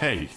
Hey, 0.00 0.30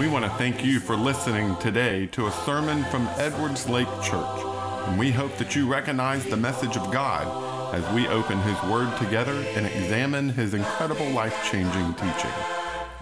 we 0.00 0.08
want 0.08 0.24
to 0.24 0.30
thank 0.32 0.64
you 0.64 0.80
for 0.80 0.96
listening 0.96 1.54
today 1.58 2.06
to 2.06 2.26
a 2.26 2.32
sermon 2.44 2.82
from 2.86 3.06
Edwards 3.18 3.68
Lake 3.68 3.86
Church, 4.02 4.40
and 4.88 4.98
we 4.98 5.12
hope 5.12 5.36
that 5.36 5.54
you 5.54 5.68
recognize 5.68 6.24
the 6.24 6.36
message 6.36 6.76
of 6.76 6.90
God 6.90 7.72
as 7.72 7.88
we 7.94 8.08
open 8.08 8.40
His 8.40 8.60
Word 8.64 8.92
together 8.98 9.44
and 9.54 9.64
examine 9.64 10.30
His 10.30 10.54
incredible 10.54 11.08
life 11.10 11.48
changing 11.48 11.94
teaching. 11.94 12.32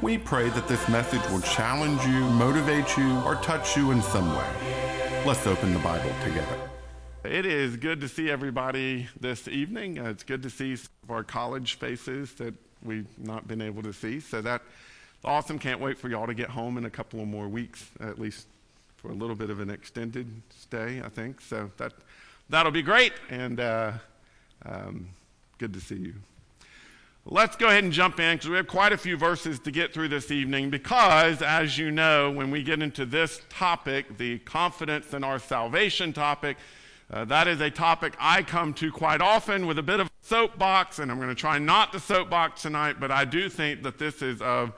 We 0.03 0.19
pray 0.19 0.51
that 0.51 0.69
this 0.69 0.87
message 0.91 1.23
will 1.31 1.41
challenge 1.41 2.03
you, 2.03 2.21
motivate 2.32 2.99
you, 2.99 3.21
or 3.21 3.36
touch 3.36 3.75
you 3.75 3.91
in 3.91 4.03
some 4.03 4.36
way. 4.36 5.23
Let's 5.25 5.46
open 5.46 5.73
the 5.73 5.79
Bible 5.79 6.13
together. 6.23 6.71
It 7.25 7.46
is 7.46 7.79
good 7.79 8.03
to 8.03 8.09
see 8.11 8.31
everybody 8.31 9.09
this 9.18 9.49
evening. 9.49 9.99
Uh, 9.99 10.11
it's 10.11 10.23
good 10.23 10.43
to 10.43 10.50
see 10.50 10.77
some 10.77 10.91
of 11.05 11.11
our 11.13 11.25
college 11.25 11.79
faces 11.79 12.35
that 12.35 12.53
we've 12.82 13.09
not 13.18 13.49
been 13.49 13.63
able 13.63 13.82
to 13.85 13.95
see. 13.95 14.21
So 14.21 14.43
that's 14.43 14.64
awesome. 15.25 15.59
Can't 15.59 15.81
wait 15.81 15.99
for 15.99 16.09
y'all 16.09 16.27
to 16.27 16.35
get 16.35 16.51
home 16.51 16.79
in 16.79 16.85
a 16.85 16.91
couple 16.91 17.21
of 17.21 17.29
more 17.29 17.49
weeks, 17.49 17.91
at 18.01 18.19
least 18.19 18.46
for 18.96 19.11
a 19.11 19.15
little 19.15 19.37
bit 19.37 19.51
of 19.51 19.61
an 19.61 19.71
extended 19.71 20.27
stay, 20.59 21.03
I 21.05 21.09
think. 21.09 21.41
So 21.41 21.71
that, 21.77 21.93
that'll 22.49 22.73
be 22.73 22.82
great. 22.82 23.13
And 23.31 23.61
uh, 23.61 23.93
um, 24.65 25.09
good 25.59 25.73
to 25.75 25.81
see 25.81 25.96
you. 25.96 26.15
Let's 27.27 27.57
go 27.57 27.68
ahead 27.68 27.85
and 27.85 27.93
jump 27.93 28.21
in 28.21 28.37
because 28.37 28.51
we 28.51 28.57
have 28.57 28.67
quite 28.67 28.93
a 28.93 28.99
few 28.99 29.17
verses 29.17 29.59
to 29.61 29.71
get 29.71 29.95
through 29.95 30.09
this 30.09 30.31
evening. 30.31 30.68
Because, 30.68 31.41
as 31.41 31.79
you 31.79 31.91
know, 31.91 32.31
when 32.31 32.51
we 32.51 32.62
get 32.62 32.83
into 32.83 33.06
this 33.06 33.41
topic, 33.48 34.19
the 34.19 34.41
confidence 34.41 35.15
in 35.15 35.25
our 35.25 35.39
salvation 35.39 36.12
topic, 36.12 36.59
uh, 37.11 37.25
that 37.25 37.48
is 37.48 37.61
a 37.61 37.70
topic 37.70 38.15
I 38.19 38.43
come 38.43 38.75
to 38.75 38.91
quite 38.91 39.20
often 39.20 39.67
with 39.67 39.79
a 39.79 39.83
bit 39.83 40.01
of 40.01 40.11
soapbox, 40.20 40.98
and 40.98 41.11
I'm 41.11 41.17
going 41.19 41.29
to 41.29 41.34
try 41.34 41.59
not 41.59 41.93
to 41.93 42.01
soapbox 42.01 42.62
tonight, 42.62 42.97
but 42.98 43.11
I 43.11 43.25
do 43.25 43.48
think 43.48 43.83
that 43.83 43.98
this 43.98 44.20
is 44.20 44.43
of 44.43 44.73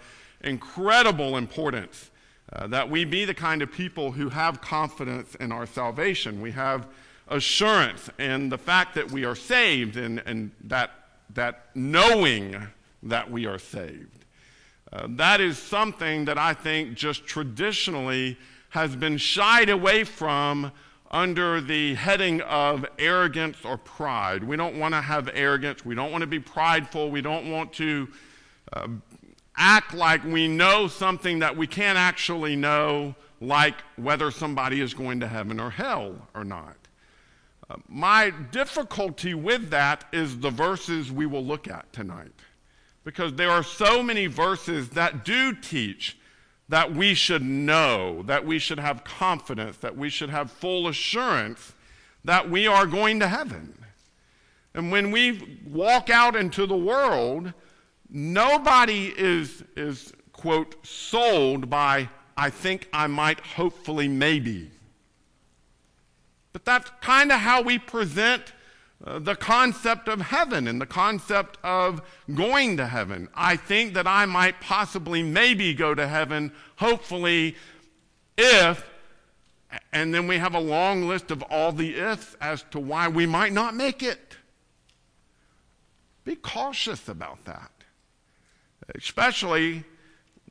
incredible 0.47 1.37
importance 1.37 2.11
uh, 2.53 2.67
that 2.69 2.89
we 2.89 3.05
be 3.05 3.25
the 3.25 3.35
kind 3.35 3.61
of 3.61 3.73
people 3.73 4.13
who 4.13 4.29
have 4.29 4.61
confidence 4.61 5.35
in 5.37 5.51
our 5.53 5.67
salvation. 5.67 6.41
We 6.41 6.53
have 6.53 6.87
assurance 7.29 8.09
in 8.19 8.49
the 8.49 8.59
fact 8.59 8.95
that 8.95 9.11
we 9.11 9.25
are 9.25 9.35
saved 9.35 9.97
and, 9.97 10.23
and 10.25 10.53
that 10.65 10.91
that 11.35 11.67
knowing 11.75 12.57
that 13.03 13.31
we 13.31 13.47
are 13.47 13.59
saved. 13.59 14.25
Uh, 14.93 15.07
that 15.11 15.41
is 15.41 15.59
something 15.59 16.25
that 16.27 16.39
I 16.39 16.55
think 16.55 16.95
just 16.95 17.27
traditionally 17.27 18.39
has 18.71 18.95
been 18.95 19.19
shied 19.19 19.69
away 19.69 20.05
from 20.05 20.71
under 21.11 21.61
the 21.61 21.95
heading 21.95 22.41
of 22.43 22.87
arrogance 22.99 23.59
or 23.65 23.77
pride. 23.77 24.45
We 24.45 24.57
don't 24.57 24.79
want 24.79 24.95
to 24.95 25.01
have 25.01 25.31
arrogance. 25.33 25.85
We 25.85 25.95
don't 25.95 26.13
want 26.13 26.23
to 26.23 26.27
be 26.27 26.41
prideful. 26.41 27.11
We 27.11 27.21
don't 27.21 27.51
want 27.51 27.73
to 27.75 28.09
uh, 28.73 28.89
act 29.57 29.95
like 29.95 30.25
we 30.25 30.49
know 30.49 30.89
something 30.89 31.39
that 31.41 31.57
we 31.57 31.67
can't 31.67 31.99
actually 31.99 32.57
know, 32.57 33.15
like 33.41 33.77
whether 33.97 34.31
somebody 34.31 34.81
is 34.81 34.95
going 34.95 35.21
to 35.21 35.29
heaven 35.29 35.61
or 35.61 35.71
hell 35.71 36.29
or 36.35 36.45
not. 36.45 36.77
Uh, 37.69 37.77
my 37.89 38.31
difficulty 38.51 39.35
with 39.35 39.71
that 39.71 40.05
is 40.13 40.39
the 40.39 40.51
verses 40.51 41.11
we 41.11 41.27
will 41.27 41.45
look 41.45 41.69
at 41.69 41.93
tonight. 41.93 42.33
Because 43.05 43.35
there 43.35 43.51
are 43.51 43.63
so 43.63 44.03
many 44.03 44.27
verses 44.27 44.91
that 44.91 45.25
do 45.25 45.53
teach 45.53 46.17
that 46.69 46.93
we 46.93 47.15
should 47.15 47.43
know, 47.43 48.23
that 48.23 48.45
we 48.45 48.59
should 48.59 48.81
have 48.81 49.05
confidence, 49.05 49.77
that 49.79 49.97
we 49.97 50.11
should 50.11 50.31
have 50.31 50.51
full 50.51 50.89
assurance 50.89 51.73
that 52.25 52.51
we 52.51 52.67
are 52.67 52.87
going 52.87 53.21
to 53.21 53.29
heaven. 53.29 53.73
And 54.75 54.91
when 54.91 55.11
we 55.11 55.61
walk 55.65 56.11
out 56.11 56.37
into 56.37 56.67
the 56.67 56.77
world, 56.77 57.53
nobody 58.09 59.13
is, 59.17 59.63
is 59.77 60.13
quote, 60.33 60.87
sold 60.87 61.71
by, 61.71 62.09
I 62.37 62.51
think 62.51 62.89
I 62.93 63.07
might, 63.07 63.41
hopefully, 63.41 64.09
maybe. 64.09 64.71
But 66.53 66.65
that's 66.65 66.91
kind 67.01 67.33
of 67.33 67.41
how 67.41 67.63
we 67.63 67.79
present 67.79 68.53
uh, 69.05 69.19
the 69.19 69.35
concept 69.35 70.09
of 70.09 70.21
heaven 70.21 70.67
and 70.69 70.81
the 70.81 70.87
concept 70.87 71.59
of 71.63 72.01
going 72.35 72.79
to 72.79 72.87
heaven. 72.87 73.29
I 73.35 73.57
think 73.57 73.95
that 73.95 74.07
I 74.07 74.25
might 74.25 74.61
possibly, 74.61 75.23
maybe 75.23 75.75
go 75.75 75.95
to 75.95 76.09
heaven, 76.09 76.53
hopefully, 76.77 77.57
if, 78.39 78.89
and 79.93 80.15
then 80.15 80.27
we 80.27 80.39
have 80.39 80.55
a 80.55 80.61
long 80.61 81.09
list 81.09 81.31
of 81.31 81.43
all 81.51 81.73
the 81.73 81.97
ifs 81.97 82.37
as 82.41 82.65
to 82.71 82.81
why 82.81 83.09
we 83.09 83.27
might 83.27 83.53
not 83.53 83.75
make 83.75 84.03
it. 84.03 84.37
Be 86.25 86.37
cautious 86.37 87.09
about 87.09 87.45
that. 87.45 87.71
Especially 88.95 89.85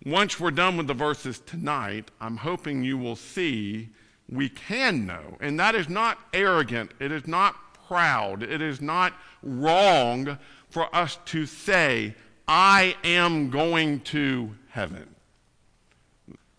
once 0.05 0.39
we're 0.39 0.51
done 0.51 0.77
with 0.77 0.87
the 0.87 0.93
verses 0.93 1.39
tonight, 1.39 2.11
I'm 2.19 2.37
hoping 2.37 2.83
you 2.83 2.97
will 2.97 3.15
see 3.15 3.89
we 4.29 4.49
can 4.49 5.05
know. 5.05 5.37
And 5.39 5.59
that 5.59 5.75
is 5.75 5.89
not 5.89 6.19
arrogant, 6.33 6.91
it 6.99 7.11
is 7.11 7.27
not 7.27 7.55
proud, 7.87 8.43
it 8.43 8.61
is 8.61 8.81
not 8.81 9.13
wrong 9.41 10.37
for 10.69 10.93
us 10.95 11.17
to 11.25 11.45
say, 11.45 12.15
I 12.47 12.95
am 13.03 13.49
going 13.49 14.01
to 14.01 14.55
heaven. 14.69 15.15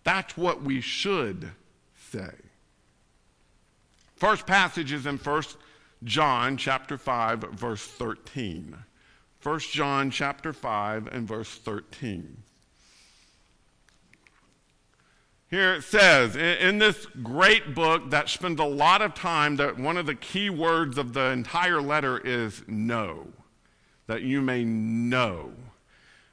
That's 0.04 0.36
what 0.36 0.62
we 0.62 0.80
should 0.80 1.50
say. 2.12 2.30
First 4.16 4.46
passage 4.46 4.92
is 4.92 5.06
in 5.06 5.18
1 5.18 5.42
John 6.04 6.56
chapter 6.56 6.96
5 6.96 7.40
verse 7.52 7.84
13. 7.84 8.76
1 9.46 9.60
John 9.60 10.10
chapter 10.10 10.52
5 10.52 11.06
and 11.06 11.28
verse 11.28 11.48
13. 11.48 12.38
Here 15.48 15.74
it 15.74 15.84
says, 15.84 16.34
in 16.34 16.78
this 16.78 17.06
great 17.22 17.72
book 17.72 18.10
that 18.10 18.28
spends 18.28 18.58
a 18.58 18.64
lot 18.64 19.02
of 19.02 19.14
time, 19.14 19.54
that 19.54 19.78
one 19.78 19.96
of 19.98 20.06
the 20.06 20.16
key 20.16 20.50
words 20.50 20.98
of 20.98 21.12
the 21.12 21.26
entire 21.26 21.80
letter 21.80 22.18
is 22.18 22.64
know, 22.66 23.28
that 24.08 24.22
you 24.22 24.42
may 24.42 24.64
know. 24.64 25.52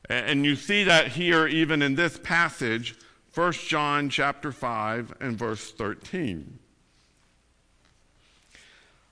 And 0.10 0.44
you 0.44 0.56
see 0.56 0.84
that 0.84 1.10
here 1.10 1.46
even 1.46 1.84
in 1.84 1.94
this 1.94 2.18
passage, 2.18 2.96
1 3.36 3.52
John 3.52 4.10
chapter 4.10 4.52
5 4.52 5.18
and 5.20 5.38
verse 5.38 5.72
13. 5.72 6.58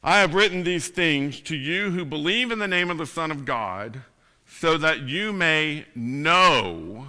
I 0.03 0.19
have 0.19 0.33
written 0.33 0.63
these 0.63 0.87
things 0.87 1.39
to 1.41 1.55
you 1.55 1.91
who 1.91 2.05
believe 2.05 2.51
in 2.51 2.59
the 2.59 2.67
name 2.67 2.89
of 2.89 2.97
the 2.97 3.05
Son 3.05 3.31
of 3.31 3.45
God, 3.45 4.01
so 4.47 4.77
that 4.77 5.01
you 5.01 5.31
may 5.31 5.85
know 5.95 7.07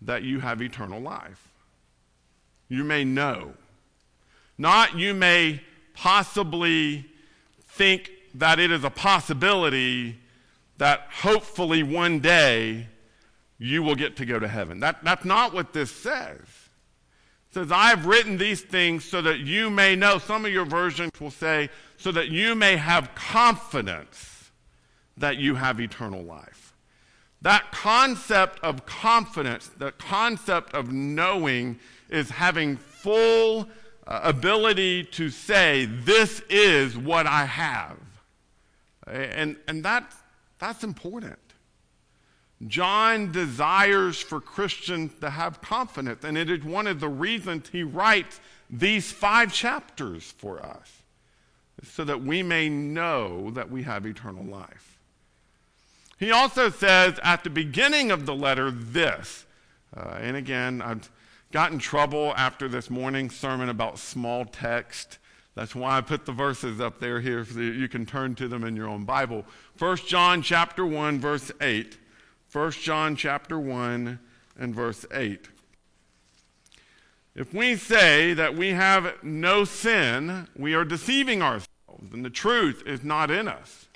that 0.00 0.22
you 0.22 0.40
have 0.40 0.62
eternal 0.62 1.00
life 1.00 1.52
you 2.72 2.84
may 2.84 3.04
know. 3.04 3.52
Not 4.56 4.96
you 4.96 5.12
may 5.12 5.60
possibly 5.92 7.04
think 7.66 8.10
that 8.34 8.58
it 8.58 8.70
is 8.70 8.82
a 8.82 8.90
possibility 8.90 10.18
that 10.78 11.06
hopefully 11.10 11.82
one 11.82 12.20
day 12.20 12.88
you 13.58 13.82
will 13.82 13.94
get 13.94 14.16
to 14.16 14.24
go 14.24 14.38
to 14.38 14.48
heaven. 14.48 14.80
That, 14.80 15.04
that's 15.04 15.26
not 15.26 15.52
what 15.52 15.74
this 15.74 15.90
says. 15.90 16.40
Says, 17.52 17.70
I've 17.70 18.06
written 18.06 18.38
these 18.38 18.62
things 18.62 19.04
so 19.04 19.20
that 19.22 19.40
you 19.40 19.68
may 19.68 19.94
know. 19.94 20.18
Some 20.18 20.46
of 20.46 20.52
your 20.52 20.64
versions 20.64 21.12
will 21.20 21.30
say, 21.30 21.68
so 21.98 22.10
that 22.12 22.28
you 22.28 22.54
may 22.54 22.76
have 22.76 23.14
confidence 23.14 24.50
that 25.18 25.36
you 25.36 25.54
have 25.54 25.78
eternal 25.78 26.22
life. 26.22 26.74
That 27.42 27.70
concept 27.70 28.58
of 28.62 28.86
confidence, 28.86 29.70
the 29.76 29.92
concept 29.92 30.72
of 30.74 30.92
knowing, 30.92 31.78
is 32.08 32.30
having 32.30 32.76
full 32.76 33.68
uh, 34.06 34.20
ability 34.22 35.04
to 35.04 35.28
say, 35.28 35.84
This 35.84 36.40
is 36.48 36.96
what 36.96 37.26
I 37.26 37.44
have. 37.44 37.98
And, 39.06 39.56
and 39.68 39.84
that, 39.84 40.10
that's 40.58 40.84
important. 40.84 41.38
John 42.66 43.32
desires 43.32 44.20
for 44.20 44.40
Christians 44.40 45.12
to 45.20 45.30
have 45.30 45.60
confidence, 45.60 46.24
and 46.24 46.38
it 46.38 46.48
is 46.48 46.62
one 46.62 46.86
of 46.86 47.00
the 47.00 47.08
reasons 47.08 47.68
he 47.68 47.82
writes 47.82 48.40
these 48.70 49.10
five 49.10 49.52
chapters 49.52 50.32
for 50.38 50.64
us, 50.64 51.02
so 51.82 52.04
that 52.04 52.22
we 52.22 52.42
may 52.42 52.68
know 52.68 53.50
that 53.50 53.70
we 53.70 53.82
have 53.82 54.06
eternal 54.06 54.44
life. 54.44 54.98
He 56.18 56.30
also 56.30 56.70
says 56.70 57.18
at 57.24 57.42
the 57.42 57.50
beginning 57.50 58.12
of 58.12 58.26
the 58.26 58.34
letter 58.34 58.70
this, 58.70 59.44
uh, 59.96 60.18
and 60.20 60.36
again, 60.36 60.80
I've 60.80 61.10
got 61.50 61.72
in 61.72 61.78
trouble 61.78 62.32
after 62.36 62.68
this 62.68 62.88
morning's 62.88 63.34
sermon 63.34 63.68
about 63.68 63.98
small 63.98 64.44
text. 64.44 65.18
That's 65.54 65.74
why 65.74 65.98
I 65.98 66.00
put 66.00 66.24
the 66.24 66.32
verses 66.32 66.80
up 66.80 67.00
there 67.00 67.20
here 67.20 67.44
so 67.44 67.58
you 67.58 67.88
can 67.88 68.06
turn 68.06 68.36
to 68.36 68.46
them 68.46 68.64
in 68.64 68.76
your 68.76 68.88
own 68.88 69.04
Bible. 69.04 69.44
1 69.78 69.96
John 70.06 70.42
chapter 70.42 70.86
1 70.86 71.20
verse 71.20 71.50
8. 71.60 71.98
1 72.52 72.72
John 72.72 73.16
chapter 73.16 73.58
1 73.58 74.18
and 74.58 74.74
verse 74.74 75.06
8. 75.10 75.48
If 77.34 77.54
we 77.54 77.76
say 77.76 78.34
that 78.34 78.54
we 78.54 78.70
have 78.70 79.14
no 79.22 79.64
sin, 79.64 80.48
we 80.54 80.74
are 80.74 80.84
deceiving 80.84 81.40
ourselves, 81.40 82.12
and 82.12 82.22
the 82.22 82.28
truth 82.28 82.82
is 82.84 83.02
not 83.02 83.30
in 83.30 83.48
us. 83.48 83.86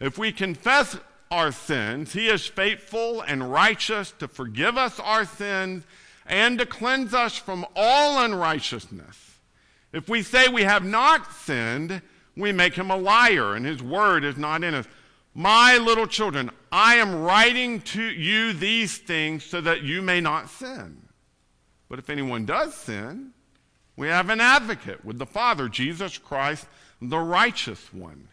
If 0.00 0.18
we 0.18 0.32
confess 0.32 0.96
our 1.30 1.52
sins, 1.52 2.12
he 2.12 2.26
is 2.26 2.44
faithful 2.44 3.20
and 3.20 3.52
righteous 3.52 4.12
to 4.18 4.26
forgive 4.26 4.76
us 4.76 4.98
our 4.98 5.24
sins 5.24 5.84
and 6.26 6.58
to 6.58 6.66
cleanse 6.66 7.14
us 7.14 7.36
from 7.36 7.64
all 7.76 8.24
unrighteousness. 8.24 9.38
If 9.92 10.08
we 10.08 10.22
say 10.22 10.48
we 10.48 10.64
have 10.64 10.84
not 10.84 11.32
sinned, 11.32 12.02
we 12.36 12.50
make 12.50 12.74
him 12.74 12.90
a 12.90 12.96
liar, 12.96 13.54
and 13.54 13.64
his 13.64 13.80
word 13.80 14.24
is 14.24 14.36
not 14.36 14.64
in 14.64 14.74
us. 14.74 14.88
My 15.34 15.78
little 15.78 16.06
children, 16.06 16.50
I 16.70 16.96
am 16.96 17.22
writing 17.22 17.80
to 17.82 18.02
you 18.02 18.52
these 18.52 18.98
things 18.98 19.44
so 19.44 19.60
that 19.62 19.82
you 19.82 20.02
may 20.02 20.20
not 20.20 20.50
sin. 20.50 21.02
But 21.88 21.98
if 21.98 22.10
anyone 22.10 22.44
does 22.44 22.74
sin, 22.74 23.32
we 23.96 24.08
have 24.08 24.30
an 24.30 24.40
advocate 24.40 25.04
with 25.04 25.18
the 25.18 25.26
Father, 25.26 25.68
Jesus 25.68 26.18
Christ, 26.18 26.66
the 27.00 27.18
righteous 27.18 27.92
one. 27.92 28.28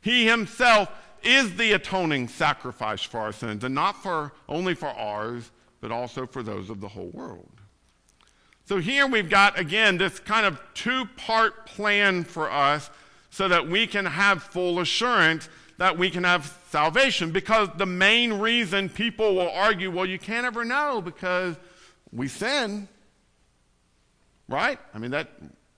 He 0.00 0.26
himself 0.26 0.90
is 1.22 1.56
the 1.56 1.72
atoning 1.72 2.28
sacrifice 2.28 3.02
for 3.02 3.20
our 3.20 3.32
sins, 3.32 3.62
and 3.62 3.74
not 3.74 4.02
for 4.02 4.32
only 4.48 4.74
for 4.74 4.88
ours, 4.88 5.50
but 5.80 5.92
also 5.92 6.26
for 6.26 6.42
those 6.42 6.70
of 6.70 6.80
the 6.80 6.88
whole 6.88 7.10
world. 7.10 7.50
So 8.66 8.78
here 8.78 9.06
we've 9.06 9.30
got 9.30 9.58
again 9.58 9.98
this 9.98 10.20
kind 10.20 10.46
of 10.46 10.60
two-part 10.74 11.66
plan 11.66 12.24
for 12.24 12.50
us 12.50 12.90
so 13.30 13.48
that 13.48 13.68
we 13.68 13.86
can 13.86 14.06
have 14.06 14.42
full 14.42 14.80
assurance 14.80 15.48
that 15.80 15.98
we 15.98 16.10
can 16.10 16.22
have 16.22 16.56
salvation 16.70 17.32
because 17.32 17.68
the 17.76 17.86
main 17.86 18.34
reason 18.34 18.88
people 18.88 19.34
will 19.34 19.50
argue, 19.50 19.90
well, 19.90 20.06
you 20.06 20.18
can't 20.18 20.46
ever 20.46 20.64
know 20.64 21.02
because 21.02 21.56
we 22.12 22.28
sin 22.28 22.86
right? 24.50 24.78
I 24.92 24.98
mean, 24.98 25.12
that 25.12 25.30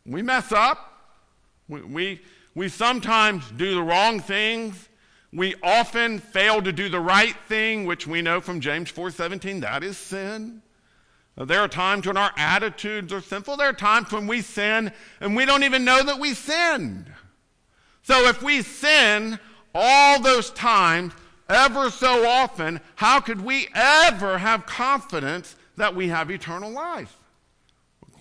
we 0.04 0.22
mess 0.22 0.50
up. 0.50 0.78
We, 1.68 1.82
we, 1.82 2.20
we 2.54 2.68
sometimes 2.68 3.48
do 3.52 3.74
the 3.74 3.82
wrong 3.82 4.18
things. 4.18 4.88
We 5.32 5.54
often 5.62 6.18
fail 6.18 6.60
to 6.62 6.72
do 6.72 6.88
the 6.88 7.00
right 7.00 7.36
thing, 7.46 7.86
which 7.86 8.06
we 8.06 8.22
know 8.22 8.40
from 8.40 8.60
James 8.60 8.90
4:17, 8.90 9.60
that 9.60 9.84
is 9.84 9.96
sin. 9.96 10.62
There 11.36 11.60
are 11.60 11.68
times 11.68 12.06
when 12.06 12.18
our 12.18 12.32
attitudes 12.36 13.12
are 13.12 13.22
sinful. 13.22 13.56
There 13.56 13.68
are 13.68 13.74
times 13.74 14.12
when 14.12 14.26
we 14.26 14.42
sin 14.42 14.92
and 15.20 15.34
we 15.34 15.46
don't 15.46 15.62
even 15.62 15.84
know 15.84 16.02
that 16.02 16.18
we 16.18 16.34
sinned. 16.34 17.10
So 18.02 18.28
if 18.28 18.42
we 18.42 18.60
sin 18.60 19.38
all 19.74 20.20
those 20.20 20.50
times, 20.50 21.12
ever 21.48 21.90
so 21.90 22.26
often, 22.26 22.80
how 22.96 23.20
could 23.20 23.40
we 23.40 23.68
ever 23.74 24.38
have 24.38 24.66
confidence 24.66 25.56
that 25.76 25.94
we 25.94 26.08
have 26.08 26.30
eternal 26.30 26.70
life? 26.70 27.18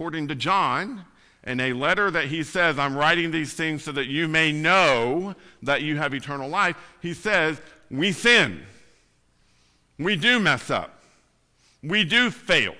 according 0.01 0.27
to 0.27 0.33
John, 0.33 1.05
in 1.43 1.59
a 1.59 1.73
letter 1.73 2.09
that 2.09 2.25
he 2.25 2.41
says, 2.41 2.79
I'm 2.79 2.97
writing 2.97 3.29
these 3.29 3.53
things 3.53 3.83
so 3.83 3.91
that 3.91 4.07
you 4.07 4.27
may 4.27 4.51
know 4.51 5.35
that 5.61 5.83
you 5.83 5.97
have 5.97 6.15
eternal 6.15 6.49
life, 6.49 6.75
he 7.03 7.13
says, 7.13 7.61
We 7.91 8.11
sin. 8.11 8.63
We 9.99 10.15
do 10.15 10.39
mess 10.39 10.71
up. 10.71 11.03
We 11.83 12.03
do 12.03 12.31
fail. 12.31 12.73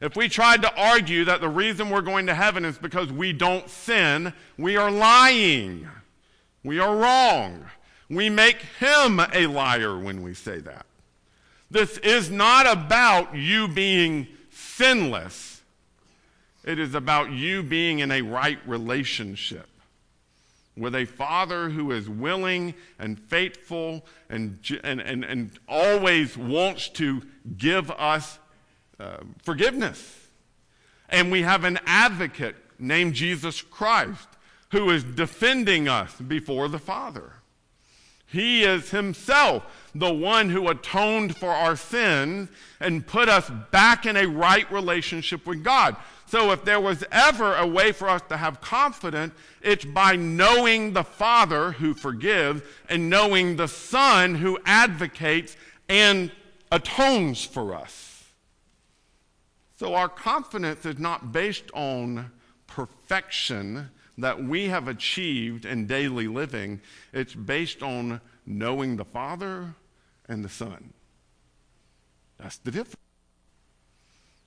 If 0.00 0.14
we 0.14 0.28
tried 0.28 0.62
to 0.62 0.72
argue 0.80 1.24
that 1.24 1.40
the 1.40 1.48
reason 1.48 1.90
we're 1.90 2.00
going 2.00 2.26
to 2.26 2.34
heaven 2.34 2.64
is 2.64 2.78
because 2.78 3.10
we 3.10 3.32
don't 3.32 3.68
sin, 3.68 4.32
we 4.56 4.76
are 4.76 4.92
lying. 4.92 5.88
We 6.64 6.80
are 6.80 6.96
wrong. 6.96 7.66
We 8.08 8.30
make 8.30 8.58
him 8.80 9.20
a 9.20 9.46
liar 9.46 9.98
when 9.98 10.22
we 10.22 10.34
say 10.34 10.58
that. 10.60 10.86
This 11.70 11.98
is 11.98 12.30
not 12.30 12.66
about 12.66 13.34
you 13.34 13.68
being 13.68 14.28
sinless. 14.50 15.62
It 16.64 16.78
is 16.78 16.94
about 16.94 17.30
you 17.30 17.62
being 17.62 17.98
in 17.98 18.10
a 18.10 18.22
right 18.22 18.58
relationship 18.66 19.68
with 20.76 20.94
a 20.94 21.04
father 21.04 21.68
who 21.68 21.92
is 21.92 22.08
willing 22.08 22.74
and 22.98 23.18
faithful 23.18 24.04
and, 24.28 24.58
and, 24.82 25.00
and, 25.00 25.24
and 25.24 25.50
always 25.68 26.36
wants 26.36 26.88
to 26.90 27.22
give 27.56 27.90
us 27.92 28.38
uh, 28.98 29.18
forgiveness. 29.42 30.28
And 31.08 31.30
we 31.30 31.42
have 31.42 31.64
an 31.64 31.78
advocate 31.86 32.56
named 32.78 33.14
Jesus 33.14 33.62
Christ 33.62 34.28
who 34.74 34.90
is 34.90 35.04
defending 35.04 35.86
us 35.86 36.12
before 36.20 36.66
the 36.66 36.80
Father. 36.80 37.34
He 38.26 38.64
is 38.64 38.90
himself 38.90 39.64
the 39.94 40.12
one 40.12 40.50
who 40.50 40.66
atoned 40.66 41.36
for 41.36 41.50
our 41.50 41.76
sins 41.76 42.48
and 42.80 43.06
put 43.06 43.28
us 43.28 43.48
back 43.70 44.04
in 44.04 44.16
a 44.16 44.26
right 44.26 44.68
relationship 44.72 45.46
with 45.46 45.62
God. 45.62 45.94
So 46.26 46.50
if 46.50 46.64
there 46.64 46.80
was 46.80 47.04
ever 47.12 47.54
a 47.54 47.64
way 47.64 47.92
for 47.92 48.08
us 48.08 48.22
to 48.30 48.36
have 48.36 48.60
confidence, 48.60 49.32
it's 49.62 49.84
by 49.84 50.16
knowing 50.16 50.92
the 50.92 51.04
Father 51.04 51.70
who 51.70 51.94
forgives 51.94 52.60
and 52.88 53.08
knowing 53.08 53.54
the 53.54 53.68
Son 53.68 54.34
who 54.34 54.58
advocates 54.66 55.56
and 55.88 56.32
atones 56.72 57.44
for 57.44 57.76
us. 57.76 58.24
So 59.78 59.94
our 59.94 60.08
confidence 60.08 60.84
is 60.84 60.98
not 60.98 61.30
based 61.30 61.70
on 61.74 62.32
perfection 62.66 63.90
that 64.18 64.42
we 64.42 64.68
have 64.68 64.88
achieved 64.88 65.64
in 65.64 65.86
daily 65.86 66.28
living. 66.28 66.80
It's 67.12 67.34
based 67.34 67.82
on 67.82 68.20
knowing 68.46 68.96
the 68.96 69.04
Father 69.04 69.74
and 70.28 70.44
the 70.44 70.48
Son. 70.48 70.92
That's 72.38 72.58
the 72.58 72.70
difference. 72.70 72.96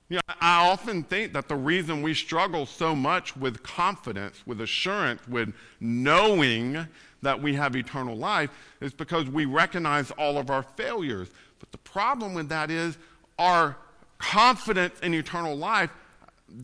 You 0.09 0.17
know, 0.17 0.35
I 0.39 0.69
often 0.69 1.03
think 1.03 1.33
that 1.33 1.49
the 1.49 1.55
reason 1.55 2.01
we 2.01 2.13
struggle 2.13 2.65
so 2.65 2.95
much 2.95 3.35
with 3.35 3.61
confidence, 3.61 4.41
with 4.45 4.61
assurance, 4.61 5.27
with 5.27 5.53
knowing 5.81 6.87
that 7.21 7.41
we 7.41 7.55
have 7.55 7.75
eternal 7.75 8.15
life 8.15 8.49
is 8.79 8.93
because 8.93 9.27
we 9.27 9.43
recognize 9.45 10.11
all 10.11 10.37
of 10.37 10.49
our 10.49 10.63
failures. 10.63 11.29
But 11.59 11.71
the 11.73 11.77
problem 11.79 12.33
with 12.33 12.47
that 12.49 12.71
is 12.71 12.97
our 13.37 13.75
confidence 14.17 14.97
in 15.01 15.13
eternal 15.13 15.57
life 15.57 15.89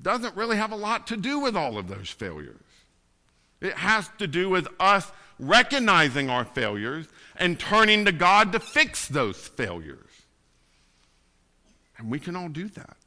doesn't 0.02 0.36
really 0.38 0.56
have 0.56 0.72
a 0.72 0.78
lot 0.78 1.08
to 1.08 1.18
do 1.18 1.40
with 1.40 1.58
all 1.58 1.78
of 1.78 1.90
those 1.90 2.10
failures. 2.10 2.63
It 3.64 3.74
has 3.74 4.10
to 4.20 4.28
do 4.28 4.50
with 4.50 4.68
us 4.80 5.12
recognizing 5.40 6.30
our 6.30 6.46
failures 6.46 7.08
and 7.38 7.60
turning 7.60 8.06
to 8.06 8.12
God 8.12 8.52
to 8.52 8.60
fix 8.60 9.08
those 9.08 9.38
failures. 9.38 10.10
And 11.98 12.12
we 12.12 12.20
can 12.20 12.36
all 12.36 12.50
do 12.50 12.68
that. 12.70 12.98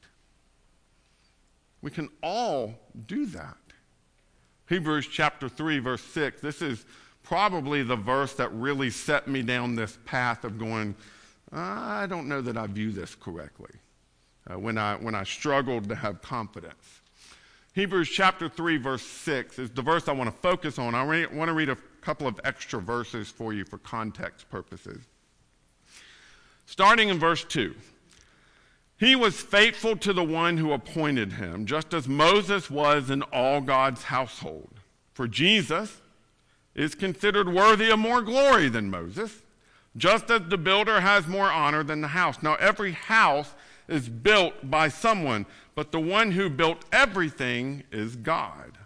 We 1.82 1.90
can 1.90 2.08
all 2.22 2.74
do 3.06 3.26
that. 3.26 3.56
Hebrews 4.68 5.06
chapter 5.06 5.48
3, 5.48 5.78
verse 5.78 6.02
6. 6.02 6.40
This 6.40 6.62
is 6.62 6.84
probably 7.22 7.82
the 7.82 7.96
verse 7.96 8.32
that 8.34 8.52
really 8.52 8.90
set 8.90 9.28
me 9.28 9.42
down 9.42 9.76
this 9.76 9.98
path 10.04 10.44
of 10.44 10.58
going, 10.58 10.94
I 11.52 12.06
don't 12.06 12.28
know 12.28 12.40
that 12.40 12.56
I 12.56 12.66
view 12.66 12.90
this 12.90 13.14
correctly. 13.14 13.70
Uh, 14.48 14.58
when, 14.58 14.78
I, 14.78 14.94
when 14.94 15.14
I 15.14 15.24
struggled 15.24 15.88
to 15.88 15.94
have 15.96 16.22
confidence. 16.22 17.00
Hebrews 17.76 18.08
chapter 18.08 18.48
3, 18.48 18.78
verse 18.78 19.02
6 19.02 19.58
is 19.58 19.70
the 19.70 19.82
verse 19.82 20.08
I 20.08 20.12
want 20.12 20.34
to 20.34 20.40
focus 20.40 20.78
on. 20.78 20.94
I 20.94 21.04
want 21.04 21.48
to 21.50 21.52
read 21.52 21.68
a 21.68 21.76
couple 22.00 22.26
of 22.26 22.40
extra 22.42 22.80
verses 22.80 23.28
for 23.28 23.52
you 23.52 23.66
for 23.66 23.76
context 23.76 24.48
purposes. 24.48 25.04
Starting 26.64 27.10
in 27.10 27.18
verse 27.18 27.44
2. 27.44 27.74
He 28.96 29.14
was 29.14 29.42
faithful 29.42 29.94
to 29.98 30.14
the 30.14 30.24
one 30.24 30.56
who 30.56 30.72
appointed 30.72 31.34
him, 31.34 31.66
just 31.66 31.92
as 31.92 32.08
Moses 32.08 32.70
was 32.70 33.10
in 33.10 33.20
all 33.24 33.60
God's 33.60 34.04
household. 34.04 34.80
For 35.12 35.28
Jesus 35.28 36.00
is 36.74 36.94
considered 36.94 37.52
worthy 37.52 37.90
of 37.90 37.98
more 37.98 38.22
glory 38.22 38.70
than 38.70 38.88
Moses, 38.88 39.42
just 39.98 40.30
as 40.30 40.48
the 40.48 40.56
builder 40.56 41.02
has 41.02 41.26
more 41.26 41.50
honor 41.50 41.84
than 41.84 42.00
the 42.00 42.08
house. 42.08 42.42
Now, 42.42 42.54
every 42.54 42.92
house 42.92 43.52
is 43.88 44.08
built 44.08 44.54
by 44.70 44.88
someone, 44.88 45.46
but 45.74 45.92
the 45.92 46.00
one 46.00 46.32
who 46.32 46.50
built 46.50 46.84
everything 46.92 47.84
is 47.92 48.16
God. 48.16 48.78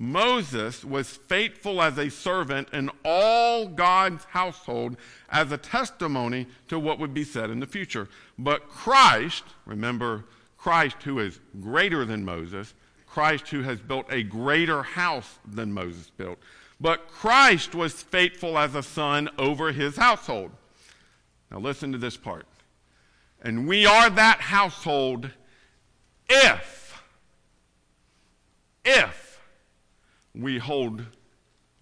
Moses 0.00 0.84
was 0.84 1.16
faithful 1.16 1.82
as 1.82 1.98
a 1.98 2.08
servant 2.08 2.68
in 2.72 2.88
all 3.04 3.66
God's 3.66 4.24
household 4.26 4.96
as 5.28 5.50
a 5.50 5.58
testimony 5.58 6.46
to 6.68 6.78
what 6.78 7.00
would 7.00 7.12
be 7.12 7.24
said 7.24 7.50
in 7.50 7.58
the 7.58 7.66
future. 7.66 8.08
But 8.38 8.68
Christ, 8.68 9.42
remember, 9.66 10.24
Christ 10.56 11.02
who 11.02 11.18
is 11.18 11.40
greater 11.60 12.04
than 12.04 12.24
Moses, 12.24 12.74
Christ 13.08 13.48
who 13.48 13.62
has 13.62 13.80
built 13.80 14.06
a 14.08 14.22
greater 14.22 14.84
house 14.84 15.38
than 15.44 15.72
Moses 15.72 16.10
built. 16.10 16.38
But 16.80 17.08
Christ 17.08 17.74
was 17.74 18.00
faithful 18.00 18.56
as 18.56 18.76
a 18.76 18.84
son 18.84 19.28
over 19.36 19.72
his 19.72 19.96
household. 19.96 20.52
Now 21.50 21.58
listen 21.58 21.90
to 21.90 21.98
this 21.98 22.16
part. 22.16 22.46
And 23.42 23.68
we 23.68 23.86
are 23.86 24.10
that 24.10 24.40
household 24.40 25.30
if, 26.28 27.02
if 28.84 29.40
we 30.34 30.58
hold 30.58 31.04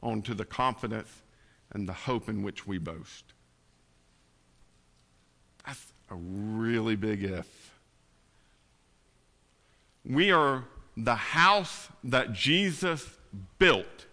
on 0.02 0.22
to 0.22 0.34
the 0.34 0.44
confidence 0.44 1.22
and 1.72 1.88
the 1.88 1.92
hope 1.92 2.28
in 2.28 2.42
which 2.42 2.66
we 2.66 2.78
boast. 2.78 3.24
That's 5.64 5.92
a 6.10 6.14
really 6.14 6.96
big 6.96 7.24
if. 7.24 7.72
We 10.04 10.30
are 10.30 10.64
the 10.96 11.14
house 11.14 11.88
that 12.04 12.32
Jesus 12.32 13.08
built 13.58 14.06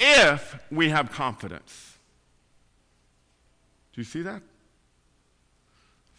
if 0.00 0.58
we 0.70 0.88
have 0.88 1.12
confidence. 1.12 1.98
Do 3.92 4.00
you 4.00 4.04
see 4.04 4.22
that? 4.22 4.42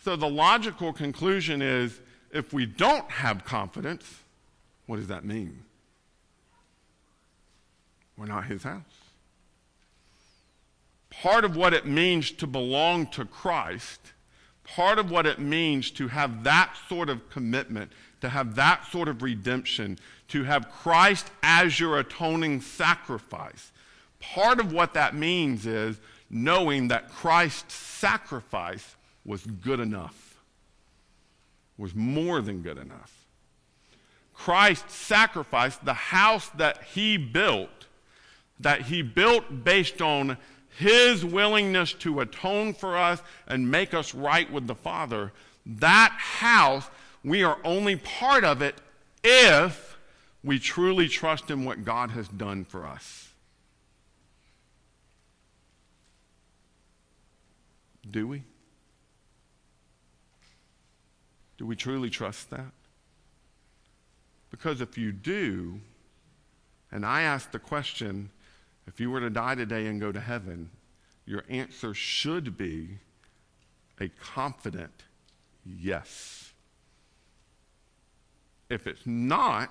So 0.05 0.15
the 0.15 0.29
logical 0.29 0.93
conclusion 0.93 1.63
is 1.63 1.99
if 2.31 2.53
we 2.53 2.67
don't 2.67 3.09
have 3.09 3.43
confidence, 3.43 4.21
what 4.85 4.97
does 4.97 5.07
that 5.07 5.25
mean? 5.25 5.63
We're 8.15 8.27
not 8.27 8.45
his 8.45 8.61
house. 8.61 8.83
Part 11.09 11.43
of 11.43 11.55
what 11.55 11.73
it 11.73 11.87
means 11.87 12.29
to 12.33 12.45
belong 12.45 13.07
to 13.13 13.25
Christ, 13.25 13.99
part 14.63 14.99
of 14.99 15.09
what 15.09 15.25
it 15.25 15.39
means 15.39 15.89
to 15.93 16.07
have 16.07 16.43
that 16.43 16.75
sort 16.87 17.09
of 17.09 17.27
commitment, 17.31 17.91
to 18.21 18.29
have 18.29 18.53
that 18.57 18.85
sort 18.91 19.07
of 19.07 19.23
redemption, 19.23 19.97
to 20.27 20.43
have 20.43 20.69
Christ 20.69 21.31
as 21.41 21.79
your 21.79 21.97
atoning 21.97 22.61
sacrifice, 22.61 23.71
part 24.19 24.59
of 24.59 24.71
what 24.71 24.93
that 24.93 25.15
means 25.15 25.65
is 25.65 25.99
knowing 26.29 26.89
that 26.89 27.09
Christ's 27.09 27.73
sacrifice 27.73 28.95
was 29.25 29.45
good 29.45 29.79
enough, 29.79 30.39
was 31.77 31.95
more 31.95 32.41
than 32.41 32.61
good 32.61 32.77
enough. 32.77 33.25
Christ 34.33 34.89
sacrificed 34.89 35.83
the 35.83 35.93
house 35.93 36.49
that 36.49 36.83
he 36.93 37.17
built, 37.17 37.87
that 38.59 38.83
he 38.83 39.01
built 39.01 39.63
based 39.63 40.01
on 40.01 40.37
his 40.77 41.23
willingness 41.25 41.93
to 41.93 42.19
atone 42.19 42.73
for 42.73 42.97
us 42.97 43.21
and 43.47 43.71
make 43.71 43.93
us 43.93 44.13
right 44.13 44.51
with 44.51 44.67
the 44.67 44.75
Father. 44.75 45.31
That 45.65 46.11
house, 46.11 46.89
we 47.23 47.43
are 47.43 47.57
only 47.63 47.95
part 47.95 48.43
of 48.43 48.61
it 48.61 48.75
if 49.23 49.97
we 50.43 50.59
truly 50.59 51.07
trust 51.07 51.49
in 51.49 51.65
what 51.65 51.83
God 51.83 52.11
has 52.11 52.27
done 52.27 52.65
for 52.65 52.85
us. 52.85 53.29
Do 58.09 58.27
we? 58.27 58.43
Do 61.57 61.65
we 61.65 61.75
truly 61.75 62.09
trust 62.09 62.49
that? 62.49 62.71
Because 64.51 64.81
if 64.81 64.97
you 64.97 65.11
do, 65.11 65.79
and 66.91 67.05
I 67.05 67.23
ask 67.23 67.51
the 67.51 67.59
question, 67.59 68.29
if 68.87 68.99
you 68.99 69.09
were 69.09 69.19
to 69.19 69.29
die 69.29 69.55
today 69.55 69.87
and 69.87 69.99
go 69.99 70.11
to 70.11 70.19
heaven, 70.19 70.69
your 71.25 71.43
answer 71.49 71.93
should 71.93 72.57
be 72.57 72.99
a 73.99 74.09
confident 74.09 75.03
yes. 75.65 76.53
If 78.69 78.87
it's 78.87 79.05
not, 79.05 79.69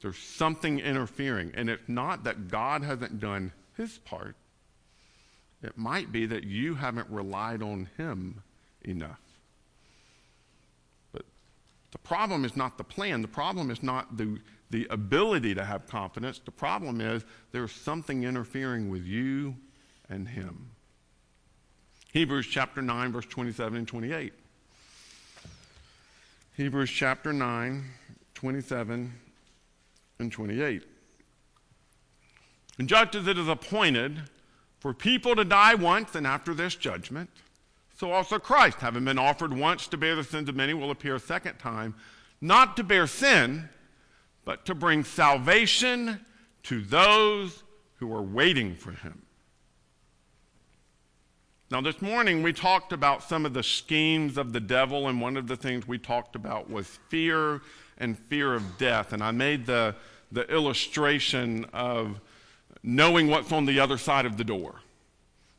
there's 0.00 0.18
something 0.18 0.80
interfering. 0.80 1.52
And 1.54 1.70
it's 1.70 1.88
not 1.88 2.24
that 2.24 2.48
God 2.48 2.82
hasn't 2.82 3.20
done 3.20 3.52
his 3.76 3.98
part, 3.98 4.36
it 5.62 5.76
might 5.76 6.12
be 6.12 6.26
that 6.26 6.44
you 6.44 6.74
haven't 6.74 7.08
relied 7.08 7.62
on 7.62 7.88
him 7.96 8.42
enough. 8.82 9.23
The 11.94 11.98
problem 11.98 12.44
is 12.44 12.56
not 12.56 12.76
the 12.76 12.82
plan. 12.82 13.22
The 13.22 13.28
problem 13.28 13.70
is 13.70 13.80
not 13.80 14.16
the, 14.16 14.40
the 14.70 14.84
ability 14.90 15.54
to 15.54 15.64
have 15.64 15.86
confidence. 15.86 16.40
The 16.44 16.50
problem 16.50 17.00
is 17.00 17.24
there's 17.52 17.70
something 17.70 18.24
interfering 18.24 18.90
with 18.90 19.04
you 19.04 19.54
and 20.08 20.26
him. 20.26 20.70
Hebrews 22.12 22.48
chapter 22.48 22.82
9, 22.82 23.12
verse 23.12 23.26
27 23.26 23.78
and 23.78 23.86
28. 23.86 24.32
Hebrews 26.56 26.90
chapter 26.90 27.32
9, 27.32 27.84
27 28.34 29.12
and 30.18 30.32
28. 30.32 30.82
And 32.80 32.88
just 32.88 33.14
as 33.14 33.28
it 33.28 33.38
is 33.38 33.46
appointed 33.46 34.22
for 34.80 34.92
people 34.92 35.36
to 35.36 35.44
die 35.44 35.76
once 35.76 36.16
and 36.16 36.26
after 36.26 36.54
this 36.54 36.74
judgment, 36.74 37.30
so 37.94 38.10
also 38.10 38.38
Christ, 38.38 38.78
having 38.78 39.04
been 39.04 39.18
offered 39.18 39.52
once 39.52 39.86
to 39.88 39.96
bear 39.96 40.16
the 40.16 40.24
sins 40.24 40.48
of 40.48 40.56
many, 40.56 40.74
will 40.74 40.90
appear 40.90 41.14
a 41.14 41.20
second 41.20 41.58
time, 41.58 41.94
not 42.40 42.76
to 42.76 42.84
bear 42.84 43.06
sin, 43.06 43.68
but 44.44 44.66
to 44.66 44.74
bring 44.74 45.04
salvation 45.04 46.24
to 46.64 46.80
those 46.82 47.62
who 47.96 48.12
are 48.12 48.22
waiting 48.22 48.74
for 48.74 48.90
him. 48.90 49.22
Now, 51.70 51.80
this 51.80 52.02
morning 52.02 52.42
we 52.42 52.52
talked 52.52 52.92
about 52.92 53.22
some 53.22 53.46
of 53.46 53.54
the 53.54 53.62
schemes 53.62 54.36
of 54.38 54.52
the 54.52 54.60
devil, 54.60 55.08
and 55.08 55.20
one 55.20 55.36
of 55.36 55.46
the 55.46 55.56
things 55.56 55.88
we 55.88 55.98
talked 55.98 56.36
about 56.36 56.68
was 56.68 56.86
fear 57.08 57.62
and 57.98 58.18
fear 58.18 58.54
of 58.54 58.76
death. 58.76 59.12
And 59.12 59.22
I 59.22 59.30
made 59.30 59.66
the, 59.66 59.94
the 60.30 60.42
illustration 60.52 61.64
of 61.72 62.20
knowing 62.82 63.28
what's 63.28 63.50
on 63.50 63.66
the 63.66 63.80
other 63.80 63.98
side 63.98 64.26
of 64.26 64.36
the 64.36 64.44
door. 64.44 64.80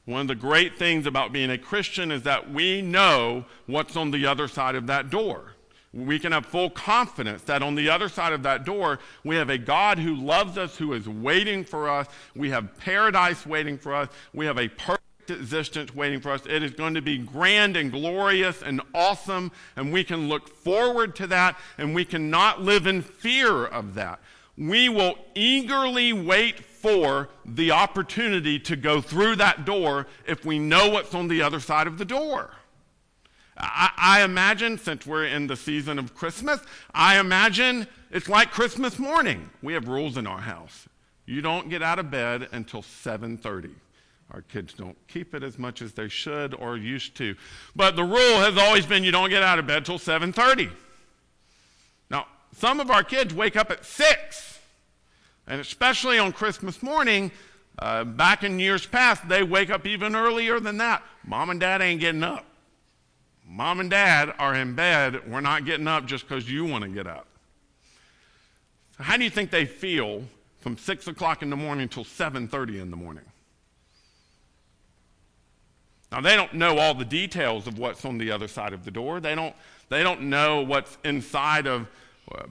One 0.06 0.22
of 0.22 0.28
the 0.28 0.36
great 0.36 0.78
things 0.78 1.08
about 1.08 1.34
being 1.34 1.50
a 1.50 1.58
Christian 1.58 2.12
is 2.12 2.24
that 2.24 2.52
we 2.52 2.82
know 2.82 3.46
what's 3.66 3.96
on 3.96 4.12
the 4.12 4.28
other 4.28 4.48
side 4.48 4.76
of 4.76 4.88
that 4.88 5.10
door. 5.10 5.56
We 5.94 6.20
can 6.20 6.32
have 6.34 6.46
full 6.46 6.70
confidence 6.70 7.44
that 7.44 7.64
on 7.64 7.76
the 7.76 7.90
other 7.90 8.10
side 8.10 8.34
of 8.34 8.44
that 8.44 8.66
door, 8.66 9.00
we 9.24 9.38
have 9.38 9.50
a 9.50 9.58
God 9.58 9.98
who 9.98 10.14
loves 10.14 10.58
us, 10.58 10.76
who 10.76 10.94
is 10.94 11.08
waiting 11.08 11.64
for 11.64 11.90
us. 11.90 12.08
We 12.36 12.50
have 12.50 12.78
paradise 12.80 13.46
waiting 13.46 13.78
for 13.78 13.96
us. 13.96 14.10
We 14.34 14.46
have 14.46 14.60
a 14.60 14.68
perfect 14.68 15.02
existence 15.30 15.96
waiting 15.96 16.20
for 16.20 16.32
us. 16.32 16.42
It 16.46 16.62
is 16.62 16.72
going 16.72 16.96
to 16.96 17.02
be 17.02 17.18
grand 17.18 17.78
and 17.78 17.92
glorious 17.92 18.62
and 18.62 18.82
awesome, 18.94 19.52
and 19.76 19.92
we 19.92 20.04
can 20.04 20.28
look 20.28 20.50
forward 20.50 21.16
to 21.16 21.28
that, 21.28 21.58
and 21.78 21.96
we 21.96 22.06
cannot 22.06 22.62
live 22.62 22.86
in 22.86 23.02
fear 23.02 23.66
of 23.66 23.96
that. 23.96 24.20
We 24.58 24.90
will 24.90 25.18
eagerly 25.36 26.14
wait 26.14 26.60
for 26.60 27.30
the 27.46 27.72
opportunity 27.72 28.60
to 28.60 28.76
go 28.76 29.02
through 29.02 29.38
that 29.38 29.66
door 29.66 30.08
if 30.28 30.46
we 30.46 30.60
know 30.60 30.90
what's 30.90 31.14
on 31.14 31.28
the 31.28 31.42
other 31.42 31.60
side 31.60 31.88
of 31.88 31.98
the 31.98 32.06
door. 32.06 32.52
I, 33.58 33.92
I, 33.98 34.24
imagine, 34.24 34.78
since 34.78 35.06
we're 35.06 35.26
in 35.26 35.48
the 35.48 35.56
season 35.56 35.98
of 35.98 36.14
Christmas, 36.14 36.60
I 36.94 37.20
imagine 37.20 37.88
it's 38.12 38.28
like 38.28 38.52
Christmas 38.52 39.00
morning. 39.00 39.50
We 39.62 39.74
have 39.74 39.88
rules 39.88 40.18
in 40.18 40.28
our 40.28 40.42
house. 40.42 40.88
You 41.26 41.42
don't 41.42 41.70
get 41.70 41.82
out 41.82 41.98
of 41.98 42.12
bed 42.12 42.50
until 42.52 42.82
7:30. 42.82 43.72
Our 44.32 44.42
kids 44.42 44.74
don't 44.74 44.98
keep 45.08 45.34
it 45.36 45.44
as 45.44 45.58
much 45.58 45.82
as 45.82 45.94
they 45.94 46.08
should 46.08 46.54
or 46.56 46.78
used 46.78 47.16
to. 47.18 47.36
But 47.76 47.96
the 47.96 48.04
rule 48.04 48.40
has 48.40 48.58
always 48.58 48.86
been 48.86 49.04
you 49.04 49.12
don't 49.12 49.30
get 49.30 49.44
out 49.44 49.60
of 49.60 49.68
bed 49.68 49.86
till 49.86 50.00
7:30. 50.00 50.72
Some 52.58 52.80
of 52.80 52.90
our 52.90 53.04
kids 53.04 53.34
wake 53.34 53.56
up 53.56 53.70
at 53.70 53.86
6 53.86 54.60
and 55.48 55.62
especially 55.62 56.18
on 56.18 56.32
Christmas 56.32 56.82
morning, 56.82 57.32
uh, 57.78 58.04
back 58.04 58.44
in 58.44 58.60
years 58.60 58.86
past, 58.86 59.28
they 59.28 59.44
wake 59.44 59.70
up 59.70 59.86
even 59.86 60.16
earlier 60.16 60.60
than 60.60 60.78
that. 60.78 61.04
Mom 61.26 61.50
and 61.50 61.60
dad 61.60 61.82
ain't 61.82 62.00
getting 62.00 62.24
up. 62.24 62.46
Mom 63.48 63.80
and 63.80 63.90
dad 63.90 64.34
are 64.40 64.56
in 64.56 64.74
bed. 64.74 65.30
We're 65.30 65.42
not 65.42 65.66
getting 65.66 65.88
up 65.88 66.06
just 66.06 66.28
because 66.28 66.50
you 66.50 66.66
want 66.66 66.84
to 66.84 66.90
get 66.90 67.06
up. 67.06 67.28
So 68.98 69.04
how 69.04 69.18
do 69.18 69.24
you 69.24 69.30
think 69.30 69.52
they 69.52 69.66
feel 69.66 70.24
from 70.62 70.78
6 70.78 71.08
o'clock 71.08 71.44
in 71.44 71.50
the 71.50 71.56
morning 71.56 71.84
until 71.84 72.06
7.30 72.06 72.82
in 72.82 72.90
the 72.90 72.98
morning? 72.98 73.26
Now, 76.12 76.22
they 76.22 76.36
don't 76.36 76.54
know 76.54 76.78
all 76.78 76.94
the 76.94 77.06
details 77.06 77.68
of 77.68 77.78
what's 77.78 78.06
on 78.06 78.18
the 78.18 78.32
other 78.32 78.48
side 78.48 78.72
of 78.72 78.86
the 78.86 78.92
door. 78.92 79.20
They 79.20 79.36
don't, 79.36 79.54
they 79.90 80.02
don't 80.02 80.22
know 80.22 80.62
what's 80.62 80.98
inside 81.04 81.68
of 81.68 81.88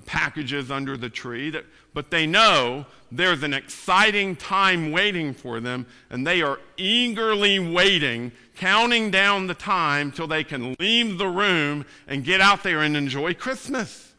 packages 0.06 0.70
under 0.70 0.96
the 0.96 1.08
tree, 1.08 1.50
that, 1.50 1.64
but 1.92 2.10
they 2.10 2.26
know 2.26 2.86
there's 3.10 3.42
an 3.42 3.52
exciting 3.52 4.36
time 4.36 4.92
waiting 4.92 5.34
for 5.34 5.60
them, 5.60 5.86
and 6.10 6.26
they 6.26 6.42
are 6.42 6.60
eagerly 6.76 7.58
waiting, 7.58 8.32
counting 8.56 9.10
down 9.10 9.46
the 9.46 9.54
time 9.54 10.12
till 10.12 10.26
they 10.26 10.44
can 10.44 10.76
leave 10.78 11.18
the 11.18 11.28
room 11.28 11.84
and 12.06 12.24
get 12.24 12.40
out 12.40 12.62
there 12.62 12.82
and 12.82 12.96
enjoy 12.96 13.34
Christmas. 13.34 14.12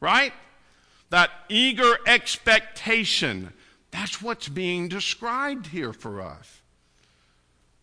Right? 0.00 0.32
That 1.10 1.30
eager 1.48 1.96
expectation. 2.06 3.52
That's 3.90 4.20
what's 4.20 4.48
being 4.48 4.88
described 4.88 5.68
here 5.68 5.92
for 5.92 6.20
us. 6.20 6.60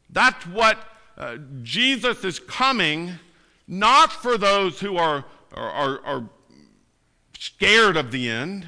That's 0.10 0.46
what 0.48 0.78
uh, 1.18 1.38
Jesus 1.64 2.24
is 2.24 2.40
coming, 2.40 3.14
not 3.68 4.12
for 4.12 4.38
those 4.38 4.80
who 4.80 4.98
are, 4.98 5.24
are, 5.54 5.72
are, 5.72 6.06
are 6.06 6.30
scared 7.42 7.98
of 7.98 8.12
the 8.12 8.30
end. 8.30 8.68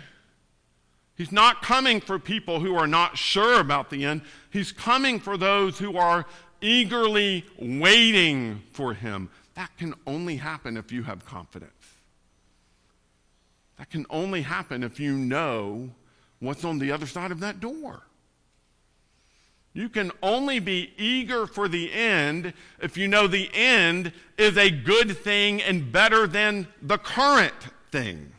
He's 1.15 1.32
not 1.32 1.62
coming 1.62 2.01
for 2.01 2.18
people 2.18 2.60
who 2.60 2.75
are 2.75 2.88
not 2.88 3.15
sure 3.20 3.60
about 3.60 3.92
the 3.92 4.03
end. 4.03 4.22
He's 4.50 4.72
coming 4.72 5.20
for 5.20 5.38
those 5.38 5.77
who 5.77 5.96
are 5.96 6.25
eagerly 6.60 7.46
waiting 7.60 8.63
for 8.72 8.96
him. 8.96 9.30
That 9.53 9.70
can 9.77 9.94
only 10.08 10.38
happen 10.38 10.75
if 10.75 10.92
you 10.92 11.03
have 11.03 11.24
confidence. 11.24 11.72
That 13.77 13.92
can 13.92 14.08
only 14.10 14.42
happen 14.42 14.82
if 14.84 15.00
you 15.00 15.15
know 15.15 15.92
what's 16.39 16.65
on 16.65 16.80
the 16.80 16.92
other 16.92 17.06
side 17.06 17.32
of 17.32 17.42
that 17.42 17.60
door. 17.60 18.01
You 19.74 19.88
can 19.88 20.12
only 20.24 20.58
be 20.58 20.94
eager 20.98 21.46
for 21.46 21.68
the 21.68 21.94
end 21.94 22.53
if 22.82 22.98
you 22.98 23.08
know 23.08 23.27
the 23.27 23.51
end 23.53 24.13
is 24.36 24.58
a 24.58 24.72
good 24.72 25.15
thing 25.15 25.62
and 25.62 25.92
better 25.92 26.25
than 26.25 26.68
the 26.82 26.98
current 26.98 27.53
thing. 27.92 28.32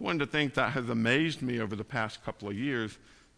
One 0.00 0.18
of 0.18 0.30
the 0.30 0.38
things 0.38 0.54
that 0.54 0.72
has 0.72 0.88
amazed 0.88 1.42
me 1.42 1.60
over 1.60 1.76
the 1.76 1.84
past 1.84 2.24
couple 2.24 2.48
of 2.48 2.56
years, 2.56 2.96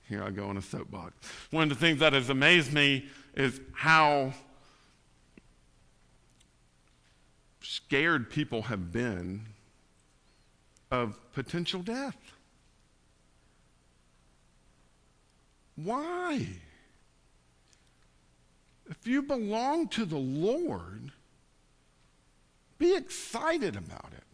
here 0.09 0.23
I 0.23 0.31
go 0.31 0.47
on 0.47 0.57
a 0.57 0.62
soapbox. 0.62 1.12
One 1.50 1.64
of 1.64 1.69
the 1.71 1.75
things 1.75 1.99
that 1.99 2.12
has 2.12 2.31
amazed 2.31 2.73
me 2.73 3.07
is 3.35 3.61
how 3.73 4.33
scared 7.62 8.31
people 8.31 8.62
have 8.62 8.92
been 8.92 9.47
of 10.92 11.19
potential 11.33 11.83
death. 11.83 12.16
Why? 15.75 16.47
If 18.88 19.04
you 19.04 19.23
belong 19.23 19.88
to 19.88 20.04
the 20.04 20.16
Lord, 20.16 21.11
be 22.78 22.95
excited 22.95 23.75
about 23.75 24.12
it. 24.16 24.31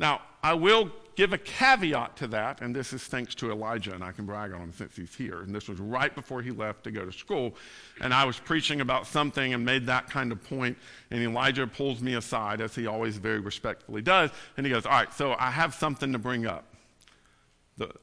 Now, 0.00 0.22
I 0.42 0.54
will 0.54 0.90
give 1.14 1.34
a 1.34 1.38
caveat 1.38 2.16
to 2.16 2.26
that, 2.28 2.62
and 2.62 2.74
this 2.74 2.94
is 2.94 3.04
thanks 3.04 3.34
to 3.34 3.52
Elijah, 3.52 3.92
and 3.92 4.02
I 4.02 4.10
can 4.10 4.24
brag 4.24 4.54
on 4.54 4.60
him 4.62 4.72
since 4.72 4.96
he's 4.96 5.14
here. 5.14 5.42
And 5.42 5.54
this 5.54 5.68
was 5.68 5.78
right 5.78 6.14
before 6.14 6.40
he 6.40 6.50
left 6.50 6.84
to 6.84 6.90
go 6.90 7.04
to 7.04 7.12
school. 7.12 7.54
And 8.00 8.14
I 8.14 8.24
was 8.24 8.38
preaching 8.38 8.80
about 8.80 9.06
something 9.06 9.52
and 9.52 9.62
made 9.62 9.84
that 9.86 10.08
kind 10.08 10.32
of 10.32 10.42
point, 10.42 10.78
and 11.10 11.20
Elijah 11.20 11.66
pulls 11.66 12.00
me 12.00 12.14
aside, 12.14 12.62
as 12.62 12.74
he 12.74 12.86
always 12.86 13.18
very 13.18 13.40
respectfully 13.40 14.00
does, 14.00 14.30
and 14.56 14.64
he 14.64 14.72
goes, 14.72 14.86
All 14.86 14.92
right, 14.92 15.12
so 15.12 15.36
I 15.38 15.50
have 15.50 15.74
something 15.74 16.12
to 16.12 16.18
bring 16.18 16.46
up. 16.46 16.64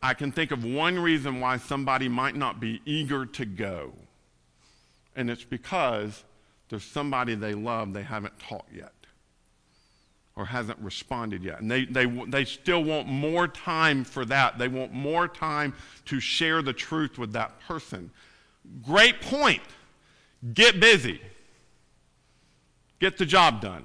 I 0.01 0.13
can 0.13 0.31
think 0.31 0.51
of 0.51 0.63
one 0.63 0.99
reason 0.99 1.39
why 1.39 1.57
somebody 1.57 2.07
might 2.07 2.35
not 2.35 2.59
be 2.59 2.81
eager 2.85 3.25
to 3.25 3.45
go, 3.45 3.93
and 5.15 5.31
it's 5.31 5.43
because 5.43 6.23
there's 6.69 6.83
somebody 6.83 7.33
they 7.33 7.53
love 7.55 7.93
they 7.93 8.03
haven't 8.03 8.37
taught 8.39 8.65
yet 8.71 8.91
or 10.37 10.45
hasn't 10.45 10.77
responded 10.79 11.43
yet. 11.43 11.59
And 11.59 11.69
they, 11.69 11.85
they, 11.85 12.05
they 12.05 12.45
still 12.45 12.83
want 12.83 13.07
more 13.07 13.47
time 13.47 14.03
for 14.03 14.23
that. 14.25 14.59
They 14.59 14.67
want 14.67 14.93
more 14.93 15.27
time 15.27 15.73
to 16.05 16.19
share 16.19 16.61
the 16.61 16.73
truth 16.73 17.17
with 17.17 17.33
that 17.33 17.59
person. 17.61 18.11
Great 18.85 19.19
point. 19.19 19.63
Get 20.53 20.79
busy, 20.79 21.19
get 22.99 23.17
the 23.17 23.25
job 23.25 23.59
done. 23.59 23.83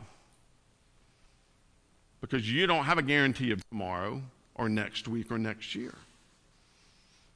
Because 2.21 2.49
you 2.53 2.67
don't 2.67 2.85
have 2.85 2.99
a 2.99 3.03
guarantee 3.03 3.51
of 3.51 3.69
tomorrow 3.71 4.23
or 4.55 4.69
next 4.69 5.09
week 5.09 5.33
or 5.33 5.39
next 5.39 5.75
year. 5.75 5.95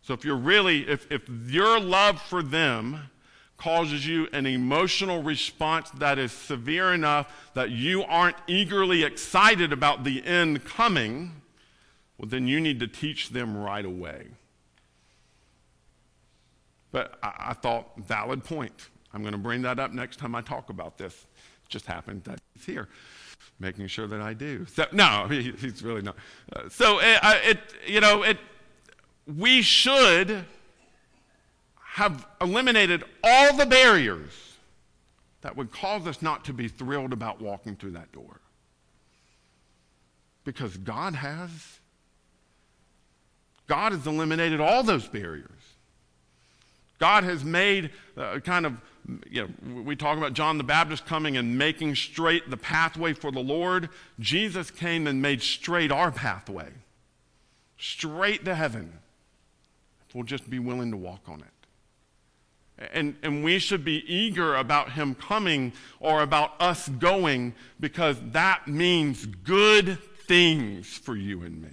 So 0.03 0.13
if 0.15 0.25
you're 0.25 0.37
really, 0.37 0.87
if, 0.87 1.11
if 1.11 1.23
your 1.47 1.81
love 1.81 2.21
for 2.21 2.43
them 2.43 3.09
causes 3.57 4.07
you 4.07 4.29
an 4.33 4.47
emotional 4.47 5.23
response 5.23 5.91
that 5.91 6.19
is 6.19 6.33
severe 6.33 6.93
enough 6.93 7.51
that 7.55 7.71
you 7.71 8.03
aren't 8.05 8.37
eagerly 8.47 9.03
excited 9.03 9.73
about 9.73 10.05
the 10.05 10.25
end 10.25 10.65
coming, 10.65 11.33
well, 12.19 12.29
then 12.29 12.47
you 12.47 12.61
need 12.61 12.81
to 12.81 12.87
teach 12.87 13.31
them 13.31 13.57
right 13.57 13.85
away. 13.85 14.27
But 16.93 17.19
I, 17.23 17.49
I 17.51 17.53
thought, 17.55 17.99
valid 17.99 18.45
point. 18.45 18.91
I'm 19.13 19.23
going 19.23 19.33
to 19.33 19.39
bring 19.39 19.63
that 19.63 19.79
up 19.79 19.93
next 19.93 20.19
time 20.19 20.35
I 20.35 20.43
talk 20.43 20.71
about 20.71 20.99
this. 20.99 21.27
It 21.65 21.71
just 21.71 21.87
happened 21.87 22.25
that 22.25 22.39
he's 22.55 22.65
here, 22.65 22.89
making 23.59 23.87
sure 23.87 24.07
that 24.07 24.21
I 24.21 24.35
do. 24.35 24.67
So, 24.67 24.87
no, 24.93 25.27
he, 25.31 25.53
he's 25.53 25.83
really 25.83 26.03
not. 26.03 26.17
Uh, 26.55 26.69
so 26.69 26.99
it, 27.01 27.19
it, 27.23 27.59
you 27.87 28.01
know, 28.01 28.23
it, 28.23 28.39
we 29.27 29.63
should 29.63 30.45
have 31.97 32.27
eliminated 32.43 33.03
all 33.25 33.57
the 33.57 33.65
barriers 33.65 34.59
that 35.41 35.57
would 35.57 35.73
cause 35.73 36.07
us 36.07 36.21
not 36.21 36.45
to 36.45 36.53
be 36.53 36.69
thrilled 36.69 37.11
about 37.11 37.41
walking 37.41 37.75
through 37.75 37.93
that 37.93 38.13
door. 38.13 38.39
Because 40.45 40.77
God 40.77 41.15
has. 41.15 41.79
God 43.67 43.93
has 43.93 44.07
eliminated 44.07 44.61
all 44.61 44.83
those 44.83 45.09
barriers. 45.09 45.49
God 46.99 47.25
has 47.25 47.43
made 47.43 47.91
uh, 48.15 48.41
kind 48.41 48.67
of, 48.67 48.77
you 49.31 49.49
know, 49.65 49.81
we 49.81 49.97
talk 49.97 50.19
about 50.19 50.35
John 50.35 50.59
the 50.59 50.65
Baptist 50.65 51.07
coming 51.07 51.39
and 51.39 51.57
making 51.57 51.95
straight 51.95 52.51
the 52.51 52.59
pathway 52.59 53.15
for 53.15 53.33
the 53.33 53.41
Lord. 53.41 53.89
Jesus 54.21 54.71
came 54.71 55.07
and 55.07 55.23
made 55.23 55.41
straight 55.41 55.91
our 55.91 56.11
pathway, 56.11 56.69
straight 57.79 58.45
to 58.45 58.55
heaven, 58.55 58.93
if 60.07 60.15
we'll 60.15 60.25
just 60.25 60.51
be 60.51 60.59
willing 60.59 60.91
to 60.91 60.99
walk 60.99 61.23
on 61.27 61.41
it. 61.41 61.56
And, 62.79 63.17
and 63.23 63.43
we 63.43 63.59
should 63.59 63.85
be 63.85 64.05
eager 64.13 64.57
about 64.57 64.93
him 64.93 65.15
coming 65.15 65.73
or 65.99 66.23
about 66.23 66.61
us 66.61 66.89
going 66.89 67.55
because 67.81 68.19
that 68.33 68.69
means 68.69 69.25
good 69.25 69.99
things 70.27 70.87
for 70.87 71.17
you 71.17 71.43
and 71.43 71.63
me. 71.63 71.71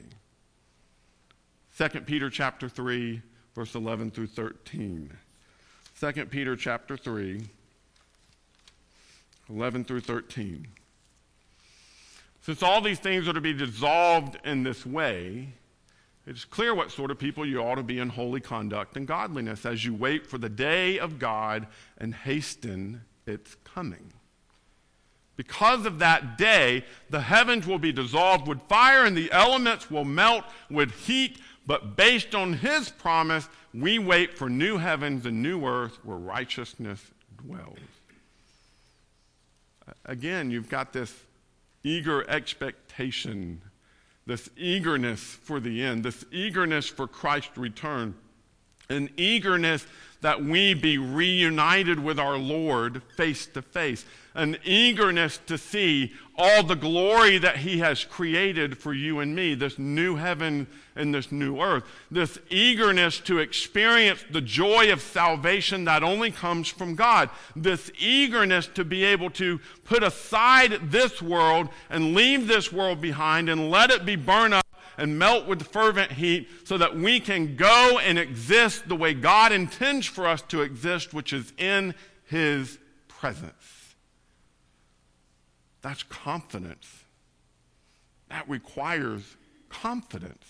2 1.78 2.02
Peter 2.02 2.30
chapter 2.30 2.70
3, 2.70 3.22
verse 3.56 3.76
11 3.76 4.12
through 4.12 4.28
13. 4.28 5.12
2 6.00 6.26
Peter 6.28 6.56
chapter 6.56 6.96
3, 6.96 7.42
11 9.50 9.84
through 9.84 10.02
13. 10.02 10.68
Since 12.42 12.62
all 12.62 12.82
these 12.82 13.00
things 13.00 13.28
are 13.28 13.34
to 13.34 13.42
be 13.42 13.54
dissolved 13.54 14.38
in 14.44 14.64
this 14.64 14.86
way, 14.86 15.54
it's 16.26 16.46
clear 16.46 16.74
what 16.74 16.92
sort 16.92 17.12
of 17.12 17.20
people 17.20 17.46
you 17.46 17.60
ought 17.60 17.76
to 17.76 17.84
be 17.84 18.00
in 18.00 18.10
holy 18.10 18.40
conduct 18.40 18.96
and 18.96 19.06
godliness 19.06 19.66
as 19.66 19.84
you 19.84 19.94
wait 19.94 20.26
for 20.26 20.38
the 20.38 20.50
day 20.50 20.98
of 20.98 21.20
God 21.20 21.68
and 21.98 22.16
hasten 22.16 23.02
its 23.26 23.56
coming. 23.66 24.14
Because 25.36 25.86
of 25.86 26.00
that 26.00 26.38
day, 26.38 26.86
the 27.10 27.22
heavens 27.22 27.68
will 27.68 27.80
be 27.80 27.92
dissolved 27.92 28.48
with 28.48 28.62
fire 28.70 29.04
and 29.06 29.18
the 29.18 29.32
elements 29.32 29.90
will 29.90 30.06
melt 30.06 30.46
with 30.70 30.92
heat. 30.92 31.40
But 31.66 31.98
based 31.98 32.36
on 32.36 32.54
his 32.54 32.90
promise, 32.90 33.50
we 33.74 34.00
wait 34.00 34.38
for 34.38 34.50
new 34.50 34.78
heavens 34.78 35.26
and 35.26 35.42
new 35.42 35.66
earth 35.66 35.98
where 36.04 36.18
righteousness 36.18 37.04
dwells. 37.44 37.80
Again, 40.06 40.52
you've 40.52 40.70
got 40.70 40.94
this 40.94 41.14
eager 41.84 42.30
expectation 42.30 43.62
this 44.26 44.50
eagerness 44.56 45.22
for 45.22 45.60
the 45.60 45.84
end, 45.84 46.04
this 46.04 46.26
eagerness 46.32 46.88
for 46.88 47.08
Christ's 47.08 47.58
return, 47.58 48.16
an 48.90 49.10
eagerness 49.18 49.86
that 50.24 50.44
we 50.44 50.74
be 50.74 50.98
reunited 50.98 52.00
with 52.00 52.18
our 52.18 52.38
Lord 52.38 53.04
face 53.18 53.46
to 53.48 53.62
face, 53.62 54.06
an 54.34 54.58
eagerness 54.64 55.38
to 55.48 55.58
see 55.58 56.14
all 56.38 56.64
the 56.64 56.76
glory 56.76 57.38
that 57.38 57.58
He 57.58 57.80
has 57.80 58.06
created 58.06 58.78
for 58.78 58.94
you 58.94 59.20
and 59.20 59.36
me, 59.36 59.54
this 59.54 59.78
new 59.78 60.16
heaven 60.16 60.66
and 60.96 61.14
this 61.14 61.30
new 61.30 61.60
earth, 61.60 61.84
this 62.10 62.40
eagerness 62.50 63.20
to 63.20 63.40
experience 63.40 64.24
the 64.32 64.42
joy 64.42 64.92
of 64.92 65.02
salvation 65.02 65.84
that 65.86 66.04
only 66.04 66.32
comes 66.32 66.70
from 66.70 66.96
God, 66.96 67.30
this 67.54 67.92
eagerness 68.00 68.68
to 68.68 68.86
be 68.86 69.04
able 69.04 69.30
to 69.32 69.60
put 69.84 70.04
aside 70.04 70.90
this 70.90 71.22
world 71.22 71.68
and 71.90 72.16
leave 72.16 72.48
this 72.48 72.72
world 72.72 73.02
behind 73.02 73.50
and 73.50 73.70
let 73.70 73.92
it 73.92 74.06
be 74.06 74.16
burned 74.16 74.54
up 74.54 74.64
and 74.98 75.18
melt 75.18 75.48
with 75.48 75.68
fervent 75.68 76.12
heat 76.12 76.48
so 76.66 76.78
that 76.78 76.96
we 76.96 77.20
can 77.20 77.56
go 77.56 78.00
and 78.00 78.18
exist 78.18 78.88
the 78.88 78.96
way 78.96 79.14
God 79.14 79.52
intends 79.52 80.06
for 80.06 80.28
us 80.28 80.42
to 80.44 80.62
exist, 80.62 81.14
which 81.14 81.34
is 81.34 81.54
in 81.58 81.96
His 82.26 82.78
presence. 83.08 83.96
That's 85.82 86.04
confidence. 86.04 86.88
That 88.30 88.48
requires 88.50 89.22
confidence. 89.70 90.48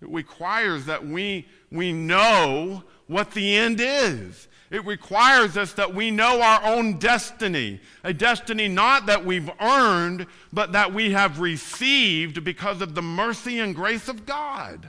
It 0.00 0.08
requires 0.08 0.86
that 0.86 1.06
we, 1.06 1.46
we 1.70 1.92
know 1.92 2.82
what 3.06 3.30
the 3.30 3.56
end 3.56 3.78
is. 3.80 4.48
It 4.72 4.86
requires 4.86 5.58
us 5.58 5.74
that 5.74 5.94
we 5.94 6.10
know 6.10 6.40
our 6.40 6.64
own 6.64 6.98
destiny, 6.98 7.78
a 8.02 8.14
destiny 8.14 8.68
not 8.68 9.04
that 9.04 9.22
we've 9.22 9.50
earned, 9.60 10.26
but 10.50 10.72
that 10.72 10.94
we 10.94 11.12
have 11.12 11.40
received 11.40 12.42
because 12.42 12.80
of 12.80 12.94
the 12.94 13.02
mercy 13.02 13.60
and 13.60 13.74
grace 13.74 14.08
of 14.08 14.24
God. 14.24 14.88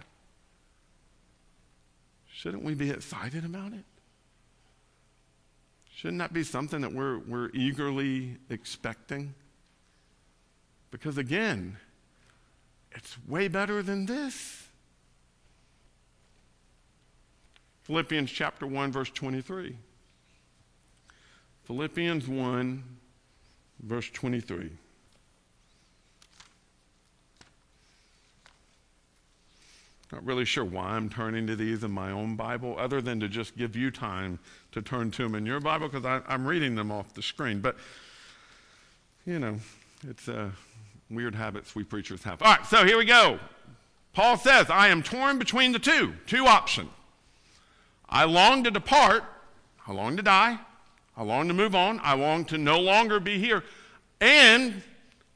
Shouldn't 2.33 2.63
we 2.63 2.75
be 2.75 2.91
excited 2.91 3.43
about 3.43 3.73
it? 3.73 3.83
Shouldn't 5.93 6.19
that 6.19 6.31
be 6.31 6.43
something 6.43 6.79
that 6.79 6.93
we're, 6.93 7.19
we're 7.19 7.49
eagerly 7.53 8.37
expecting? 8.49 9.33
Because 10.91 11.17
again, 11.17 11.75
it's 12.93 13.17
way 13.27 13.49
better 13.49 13.83
than 13.83 14.05
this. 14.05 14.62
Philippians 17.83 18.31
chapter 18.31 18.65
1, 18.65 18.91
verse 18.91 19.09
23. 19.09 19.75
Philippians 21.65 22.27
1, 22.27 22.83
verse 23.81 24.09
23. 24.09 24.69
Not 30.11 30.25
really 30.25 30.45
sure 30.45 30.63
why 30.63 30.91
I'm 30.91 31.09
turning 31.09 31.47
to 31.47 31.55
these 31.55 31.83
in 31.83 31.91
my 31.91 32.11
own 32.11 32.35
Bible, 32.35 32.75
other 32.77 33.01
than 33.01 33.19
to 33.19 33.27
just 33.27 33.57
give 33.57 33.75
you 33.75 33.91
time 33.91 34.39
to 34.71 34.81
turn 34.81 35.09
to 35.11 35.23
them 35.23 35.35
in 35.35 35.45
your 35.45 35.59
Bible, 35.59 35.89
because 35.89 36.21
I'm 36.27 36.45
reading 36.45 36.75
them 36.75 36.91
off 36.91 37.13
the 37.13 37.21
screen. 37.21 37.61
But, 37.61 37.75
you 39.25 39.39
know, 39.39 39.59
it's 40.07 40.27
a 40.27 40.51
weird 41.09 41.35
habits 41.35 41.75
we 41.75 41.83
preachers 41.83 42.23
have. 42.23 42.41
All 42.41 42.55
right, 42.55 42.65
so 42.65 42.85
here 42.85 42.97
we 42.97 43.05
go. 43.05 43.39
Paul 44.13 44.37
says, 44.37 44.69
I 44.69 44.89
am 44.89 45.01
torn 45.01 45.39
between 45.39 45.71
the 45.71 45.79
two, 45.79 46.13
two 46.27 46.45
options. 46.45 46.89
I 48.09 48.25
long 48.25 48.63
to 48.63 48.71
depart, 48.71 49.23
I 49.87 49.93
long 49.93 50.17
to 50.17 50.23
die, 50.23 50.59
I 51.15 51.23
long 51.23 51.47
to 51.47 51.53
move 51.53 51.75
on. 51.75 51.99
I 52.03 52.15
long 52.15 52.45
to 52.45 52.57
no 52.57 52.79
longer 52.79 53.19
be 53.19 53.37
here. 53.37 53.63
And 54.19 54.81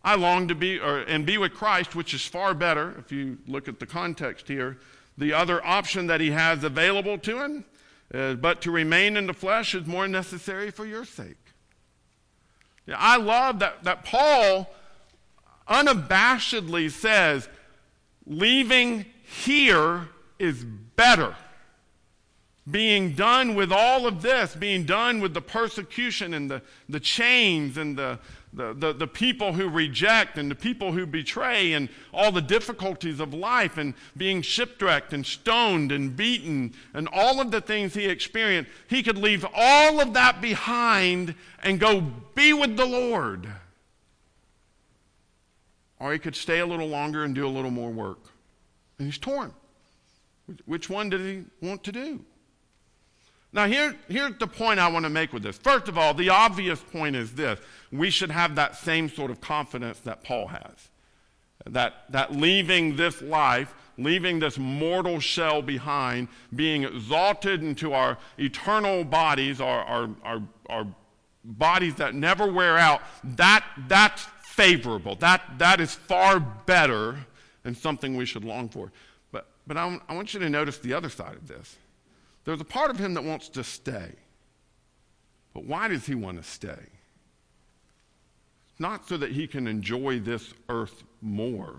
I 0.04 0.16
long 0.16 0.48
to 0.48 0.56
be 0.56 0.80
or, 0.80 1.00
and 1.00 1.26
be 1.26 1.38
with 1.38 1.54
Christ, 1.54 1.96
which 1.96 2.14
is 2.14 2.26
far 2.26 2.54
better 2.54 2.96
if 2.98 3.12
you 3.12 3.38
look 3.48 3.68
at 3.68 3.80
the 3.80 3.86
context 3.86 4.48
here. 4.48 4.78
The 5.18 5.34
other 5.34 5.66
option 5.66 6.08
that 6.08 6.22
he 6.22 6.32
has 6.32 6.64
available 6.64 7.18
to 7.20 7.44
him, 7.44 7.66
uh, 8.14 8.36
but 8.36 8.62
to 8.62 8.72
remain 8.72 9.18
in 9.18 9.28
the 9.28 9.34
flesh 9.34 9.76
is 9.76 9.86
more 9.86 10.08
necessary 10.08 10.72
for 10.72 10.86
your 10.86 11.06
sake. 11.06 11.38
Yeah, 12.86 12.96
I 12.98 13.18
love 13.18 13.60
that, 13.60 13.84
that 13.84 14.06
Paul 14.06 14.74
unabashedly 15.68 16.90
says, 16.92 17.50
leaving 18.26 19.06
here 19.24 20.08
is 20.40 20.64
better 20.64 21.36
being 22.70 23.14
done 23.14 23.56
with 23.56 23.72
all 23.72 24.06
of 24.06 24.22
this, 24.22 24.54
being 24.56 24.84
done 24.84 25.22
with 25.22 25.34
the 25.34 25.42
persecution 25.42 26.34
and 26.34 26.52
the, 26.52 26.62
the 26.90 27.00
chains 27.00 27.78
and 27.78 27.98
the, 27.98 28.20
the, 28.52 28.74
the, 28.74 28.94
the, 28.94 29.08
people 29.08 29.54
who 29.54 29.70
reject 29.70 30.38
and 30.38 30.52
the 30.52 30.56
people 30.56 30.92
who 30.92 31.06
betray 31.06 31.74
and 31.74 31.88
all 32.14 32.32
the 32.32 32.42
difficulties 32.42 33.22
of 33.22 33.34
life 33.34 33.78
and 33.78 33.94
being 34.18 34.42
shipwrecked 34.42 35.14
and 35.14 35.26
stoned 35.26 35.94
and 35.94 36.18
beaten 36.18 36.74
and 36.94 37.08
all 37.14 37.40
of 37.40 37.52
the 37.52 37.62
things 37.62 37.94
he 37.94 38.06
experienced, 38.06 38.70
he 38.88 39.02
could 39.02 39.18
leave 39.18 39.46
all 39.56 40.02
of 40.02 40.14
that 40.14 40.42
behind 40.42 41.36
and 41.64 41.80
go 41.80 42.02
be 42.36 42.52
with 42.52 42.76
the 42.76 42.86
Lord. 42.86 43.48
Or 46.00 46.12
he 46.12 46.20
could 46.20 46.36
stay 46.36 46.60
a 46.60 46.66
little 46.66 46.88
longer 46.88 47.24
and 47.24 47.34
do 47.34 47.48
a 47.48 47.50
little 47.50 47.72
more 47.72 47.92
work. 47.92 48.20
And 49.00 49.08
he's 49.08 49.18
torn. 49.18 49.54
Which 50.66 50.90
one 50.90 51.10
did 51.10 51.22
he 51.22 51.44
want 51.66 51.84
to 51.86 51.92
do? 51.92 52.26
Now, 53.54 53.66
here, 53.66 53.96
here's 54.10 54.38
the 54.38 54.48
point 54.48 54.80
I 54.80 54.88
want 54.90 55.06
to 55.06 55.10
make 55.10 55.34
with 55.34 55.44
this. 55.44 55.58
First 55.58 55.88
of 55.88 55.98
all, 55.98 56.14
the 56.14 56.30
obvious 56.30 56.80
point 56.80 57.16
is 57.16 57.34
this 57.34 57.60
we 57.92 58.10
should 58.10 58.32
have 58.32 58.56
that 58.56 58.76
same 58.76 59.10
sort 59.10 59.32
of 59.32 59.40
confidence 59.40 60.00
that 60.02 60.24
Paul 60.24 60.48
has. 60.48 60.90
That, 61.66 62.12
that 62.12 62.34
leaving 62.34 62.96
this 62.96 63.22
life, 63.22 63.74
leaving 63.98 64.40
this 64.40 64.58
mortal 64.58 65.20
shell 65.20 65.62
behind, 65.62 66.28
being 66.56 66.84
exalted 66.84 67.64
into 67.64 67.94
our 67.94 68.18
eternal 68.38 69.04
bodies, 69.04 69.60
our, 69.60 69.84
our, 69.84 70.10
our, 70.24 70.42
our 70.70 70.88
bodies 71.44 71.96
that 71.96 72.14
never 72.14 72.52
wear 72.52 72.78
out, 72.78 73.02
that, 73.24 73.66
that's 73.88 74.28
favorable. 74.44 75.16
That, 75.16 75.42
that 75.58 75.80
is 75.82 75.96
far 75.96 76.40
better 76.40 77.18
than 77.64 77.76
something 77.76 78.16
we 78.16 78.26
should 78.26 78.44
long 78.44 78.70
for. 78.70 78.92
But, 79.32 79.48
but 79.66 79.78
I, 79.78 80.00
I 80.08 80.16
want 80.16 80.34
you 80.34 80.40
to 80.42 80.50
notice 80.50 80.78
the 80.78 80.94
other 80.94 81.10
side 81.10 81.36
of 81.36 81.48
this. 81.48 81.78
There's 82.48 82.62
a 82.62 82.64
part 82.64 82.90
of 82.90 82.98
him 82.98 83.14
that 83.16 83.26
wants 83.26 83.50
to 83.50 83.64
stay. 83.66 84.14
But 85.54 85.66
why 85.66 85.90
does 85.90 86.06
he 86.06 86.16
want 86.16 86.42
to 86.42 86.50
stay? 86.50 86.80
Not 88.80 89.06
so 89.06 89.18
that 89.18 89.34
he 89.34 89.48
can 89.48 89.68
enjoy 89.68 90.22
this 90.22 90.54
earth 90.70 91.04
more, 91.22 91.76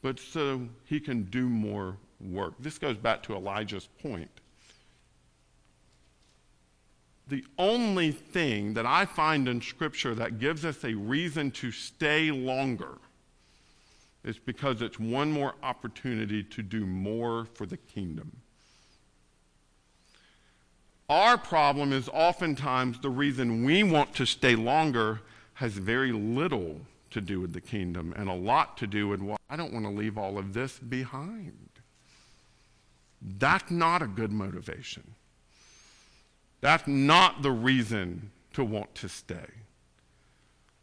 but 0.00 0.20
so 0.20 0.68
he 0.84 1.00
can 1.00 1.24
do 1.24 1.48
more 1.48 1.96
work. 2.20 2.54
This 2.60 2.78
goes 2.78 2.96
back 2.96 3.20
to 3.24 3.34
Elijah's 3.34 3.88
point. 4.00 4.30
The 7.26 7.44
only 7.58 8.12
thing 8.12 8.74
that 8.74 8.86
I 8.86 9.06
find 9.06 9.48
in 9.48 9.60
Scripture 9.60 10.14
that 10.14 10.38
gives 10.38 10.64
us 10.64 10.84
a 10.84 10.94
reason 10.94 11.50
to 11.50 11.72
stay 11.72 12.30
longer 12.30 12.98
is 14.22 14.38
because 14.38 14.82
it's 14.82 15.00
one 15.00 15.32
more 15.32 15.56
opportunity 15.64 16.44
to 16.44 16.62
do 16.62 16.86
more 16.86 17.44
for 17.54 17.66
the 17.66 17.76
kingdom. 17.76 18.30
Our 21.08 21.38
problem 21.38 21.92
is 21.92 22.08
oftentimes 22.08 22.98
the 23.00 23.10
reason 23.10 23.64
we 23.64 23.82
want 23.84 24.14
to 24.14 24.26
stay 24.26 24.56
longer 24.56 25.20
has 25.54 25.72
very 25.72 26.12
little 26.12 26.80
to 27.10 27.20
do 27.20 27.40
with 27.40 27.52
the 27.52 27.60
kingdom 27.60 28.12
and 28.16 28.28
a 28.28 28.34
lot 28.34 28.76
to 28.78 28.86
do 28.86 29.08
with, 29.08 29.22
well, 29.22 29.38
I 29.48 29.56
don't 29.56 29.72
want 29.72 29.86
to 29.86 29.90
leave 29.90 30.18
all 30.18 30.36
of 30.36 30.52
this 30.52 30.78
behind. 30.78 31.70
That's 33.22 33.70
not 33.70 34.02
a 34.02 34.06
good 34.06 34.32
motivation. 34.32 35.14
That's 36.60 36.86
not 36.86 37.42
the 37.42 37.52
reason 37.52 38.32
to 38.54 38.64
want 38.64 38.94
to 38.96 39.08
stay. 39.08 39.46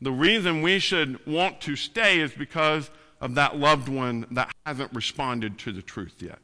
The 0.02 0.12
reason 0.12 0.62
we 0.62 0.80
should 0.80 1.26
want 1.28 1.62
to 1.62 1.76
stay 1.76 2.20
is 2.20 2.32
because 2.32 2.90
of 3.22 3.36
that 3.36 3.58
loved 3.58 3.90
one 3.90 4.26
that 4.32 4.52
hasn't 4.66 4.94
responded 4.94 5.58
to 5.60 5.72
the 5.72 5.82
truth 5.82 6.16
yet. 6.20 6.40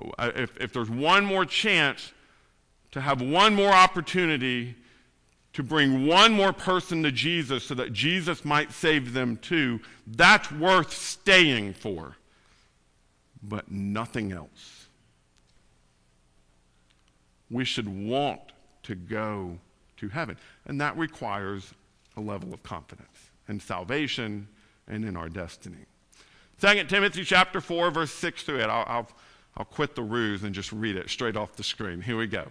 Oh, 0.00 0.12
if, 0.18 0.56
if 0.58 0.72
there's 0.72 0.90
one 0.90 1.24
more 1.24 1.44
chance 1.44 2.13
to 2.94 3.00
have 3.00 3.20
one 3.20 3.56
more 3.56 3.72
opportunity 3.72 4.76
to 5.52 5.64
bring 5.64 6.06
one 6.06 6.30
more 6.30 6.52
person 6.52 7.02
to 7.02 7.10
Jesus 7.10 7.64
so 7.64 7.74
that 7.74 7.92
Jesus 7.92 8.44
might 8.44 8.70
save 8.70 9.12
them 9.12 9.36
too, 9.38 9.80
that's 10.06 10.52
worth 10.52 10.92
staying 10.92 11.72
for. 11.72 12.16
But 13.42 13.68
nothing 13.68 14.30
else. 14.30 14.86
We 17.50 17.64
should 17.64 17.88
want 17.88 18.40
to 18.84 18.94
go 18.94 19.58
to 19.96 20.08
heaven. 20.08 20.36
And 20.66 20.80
that 20.80 20.96
requires 20.96 21.74
a 22.16 22.20
level 22.20 22.54
of 22.54 22.62
confidence 22.62 23.30
in 23.48 23.58
salvation 23.58 24.46
and 24.86 25.04
in 25.04 25.16
our 25.16 25.28
destiny. 25.28 25.84
2 26.60 26.84
Timothy 26.84 27.24
chapter 27.24 27.60
4, 27.60 27.90
verse 27.90 28.12
6 28.12 28.44
through 28.44 28.60
8. 28.60 28.64
I'll, 28.66 28.84
I'll 28.86 29.08
I'll 29.56 29.64
quit 29.64 29.94
the 29.94 30.02
ruse 30.02 30.42
and 30.42 30.52
just 30.52 30.72
read 30.72 30.96
it 30.96 31.08
straight 31.08 31.36
off 31.36 31.54
the 31.54 31.62
screen. 31.62 32.00
Here 32.00 32.16
we 32.16 32.26
go. 32.26 32.46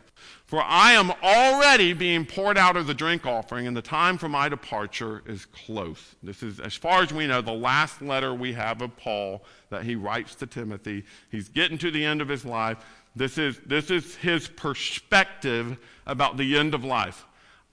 For 0.45 0.63
I 0.63 0.93
am 0.93 1.11
already 1.21 1.91
being 1.91 2.25
poured 2.25 2.57
out 2.57 2.77
of 2.77 2.87
the 2.87 2.93
drink 2.93 3.25
offering, 3.25 3.67
and 3.67 3.75
the 3.75 3.81
time 3.81 4.17
for 4.17 4.29
my 4.29 4.47
departure 4.47 5.21
is 5.25 5.45
close. 5.45 6.15
This 6.23 6.41
is, 6.41 6.61
as 6.61 6.75
far 6.75 7.01
as 7.01 7.11
we 7.11 7.27
know, 7.27 7.41
the 7.41 7.51
last 7.51 8.01
letter 8.01 8.33
we 8.33 8.53
have 8.53 8.81
of 8.81 8.95
Paul 8.95 9.43
that 9.69 9.83
he 9.83 9.95
writes 9.95 10.33
to 10.35 10.47
Timothy. 10.47 11.03
He's 11.29 11.49
getting 11.49 11.77
to 11.79 11.91
the 11.91 12.05
end 12.05 12.21
of 12.21 12.29
his 12.29 12.45
life. 12.45 12.77
This 13.15 13.37
is, 13.37 13.59
this 13.65 13.91
is 13.91 14.15
his 14.15 14.47
perspective 14.47 15.77
about 16.07 16.37
the 16.37 16.57
end 16.57 16.73
of 16.73 16.85
life. 16.85 17.25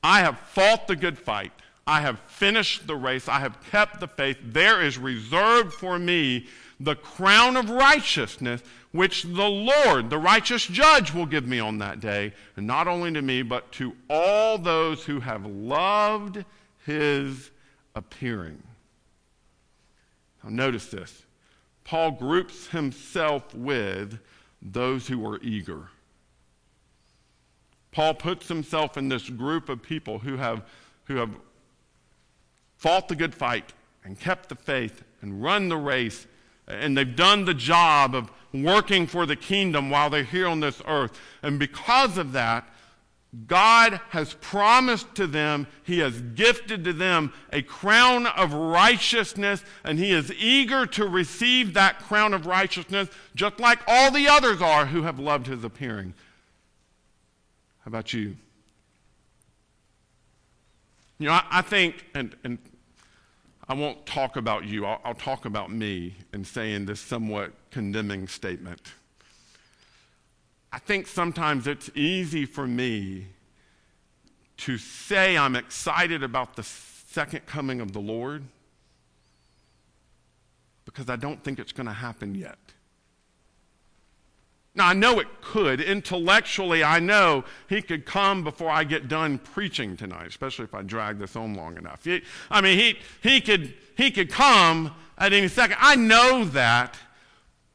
I 0.02 0.20
have 0.20 0.38
fought 0.40 0.88
the 0.88 0.96
good 0.96 1.18
fight. 1.18 1.52
I 1.86 2.00
have 2.00 2.18
finished 2.20 2.86
the 2.86 2.96
race. 2.96 3.28
I 3.28 3.40
have 3.40 3.58
kept 3.70 4.00
the 4.00 4.08
faith. 4.08 4.38
There 4.42 4.82
is 4.82 4.98
reserved 4.98 5.72
for 5.72 5.98
me 5.98 6.46
the 6.80 6.96
crown 6.96 7.56
of 7.56 7.70
righteousness 7.70 8.62
which 8.92 9.22
the 9.22 9.48
Lord, 9.48 10.10
the 10.10 10.18
righteous 10.18 10.66
judge, 10.66 11.14
will 11.14 11.26
give 11.26 11.46
me 11.46 11.60
on 11.60 11.78
that 11.78 12.00
day, 12.00 12.32
and 12.56 12.66
not 12.66 12.88
only 12.88 13.12
to 13.12 13.22
me, 13.22 13.42
but 13.42 13.70
to 13.72 13.94
all 14.08 14.58
those 14.58 15.04
who 15.04 15.20
have 15.20 15.46
loved 15.46 16.44
his 16.86 17.50
appearing. 17.94 18.60
Now, 20.42 20.50
notice 20.50 20.86
this. 20.86 21.24
Paul 21.84 22.12
groups 22.12 22.68
himself 22.68 23.54
with 23.54 24.18
those 24.62 25.06
who 25.06 25.24
are 25.26 25.40
eager. 25.42 25.88
Paul 27.92 28.14
puts 28.14 28.48
himself 28.48 28.96
in 28.96 29.08
this 29.08 29.28
group 29.28 29.68
of 29.68 29.82
people 29.82 30.18
who 30.18 30.36
have, 30.36 30.64
who 31.04 31.16
have 31.16 31.30
fought 32.76 33.08
the 33.08 33.16
good 33.16 33.34
fight 33.34 33.72
and 34.04 34.18
kept 34.18 34.48
the 34.48 34.54
faith 34.54 35.02
and 35.22 35.42
run 35.42 35.68
the 35.68 35.76
race, 35.76 36.26
and 36.66 36.96
they've 36.96 37.16
done 37.16 37.44
the 37.44 37.54
job 37.54 38.14
of 38.14 38.30
working 38.52 39.06
for 39.06 39.26
the 39.26 39.36
kingdom 39.36 39.90
while 39.90 40.10
they're 40.10 40.24
here 40.24 40.48
on 40.48 40.60
this 40.60 40.82
earth. 40.86 41.18
And 41.42 41.58
because 41.58 42.18
of 42.18 42.32
that, 42.32 42.68
God 43.46 44.00
has 44.08 44.34
promised 44.34 45.14
to 45.14 45.26
them, 45.28 45.68
He 45.84 46.00
has 46.00 46.20
gifted 46.20 46.82
to 46.84 46.92
them 46.92 47.32
a 47.52 47.62
crown 47.62 48.26
of 48.26 48.52
righteousness, 48.52 49.64
and 49.84 49.98
He 49.98 50.10
is 50.10 50.32
eager 50.32 50.84
to 50.86 51.06
receive 51.06 51.74
that 51.74 52.00
crown 52.00 52.34
of 52.34 52.46
righteousness, 52.46 53.08
just 53.36 53.60
like 53.60 53.78
all 53.86 54.10
the 54.10 54.26
others 54.26 54.60
are 54.60 54.86
who 54.86 55.02
have 55.02 55.20
loved 55.20 55.46
His 55.46 55.62
appearing. 55.62 56.12
How 57.84 57.88
about 57.88 58.12
you? 58.12 58.36
You 61.20 61.28
know, 61.28 61.32
I, 61.32 61.44
I 61.50 61.62
think, 61.62 62.04
and, 62.14 62.34
and 62.42 62.58
I 63.70 63.74
won't 63.74 64.04
talk 64.04 64.34
about 64.34 64.64
you, 64.64 64.84
I'll, 64.84 65.00
I'll 65.04 65.14
talk 65.14 65.44
about 65.44 65.70
me 65.70 66.16
and 66.32 66.44
say 66.44 66.72
in 66.72 66.74
saying 66.74 66.86
this 66.86 66.98
somewhat 66.98 67.52
condemning 67.70 68.26
statement. 68.26 68.94
I 70.72 70.80
think 70.80 71.06
sometimes 71.06 71.68
it's 71.68 71.88
easy 71.94 72.46
for 72.46 72.66
me 72.66 73.28
to 74.56 74.76
say 74.76 75.38
I'm 75.38 75.54
excited 75.54 76.24
about 76.24 76.56
the 76.56 76.64
second 76.64 77.46
coming 77.46 77.80
of 77.80 77.92
the 77.92 78.00
Lord 78.00 78.42
because 80.84 81.08
I 81.08 81.14
don't 81.14 81.40
think 81.44 81.60
it's 81.60 81.70
going 81.70 81.86
to 81.86 81.92
happen 81.92 82.34
yet. 82.34 82.58
Now, 84.74 84.88
I 84.88 84.92
know 84.92 85.18
it 85.18 85.26
could. 85.40 85.80
Intellectually, 85.80 86.84
I 86.84 87.00
know 87.00 87.44
he 87.68 87.82
could 87.82 88.06
come 88.06 88.44
before 88.44 88.70
I 88.70 88.84
get 88.84 89.08
done 89.08 89.38
preaching 89.38 89.96
tonight, 89.96 90.28
especially 90.28 90.64
if 90.64 90.74
I 90.74 90.82
drag 90.82 91.18
this 91.18 91.34
on 91.34 91.54
long 91.54 91.76
enough. 91.76 92.04
He, 92.04 92.22
I 92.50 92.60
mean, 92.60 92.78
he, 92.78 92.98
he, 93.22 93.40
could, 93.40 93.74
he 93.96 94.12
could 94.12 94.30
come 94.30 94.94
at 95.18 95.32
any 95.32 95.48
second. 95.48 95.76
I 95.80 95.96
know 95.96 96.44
that. 96.46 96.96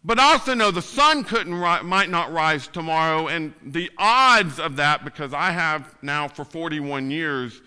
But 0.05 0.19
I 0.19 0.33
also 0.33 0.53
know 0.53 0.71
the 0.71 0.83
sun 0.83 1.23
couldn't 1.23 1.55
ri- 1.55 1.81
might 1.83 2.11
not 2.11 2.31
rise 2.31 2.67
tomorrow, 2.67 3.27
and 3.27 3.53
the 3.63 3.89
odds 3.97 4.59
of 4.59 4.75
that, 4.75 5.03
because 5.03 5.33
I 5.33 5.49
have 5.51 5.95
now 6.03 6.27
for 6.27 6.45
41 6.45 7.09
years 7.09 7.59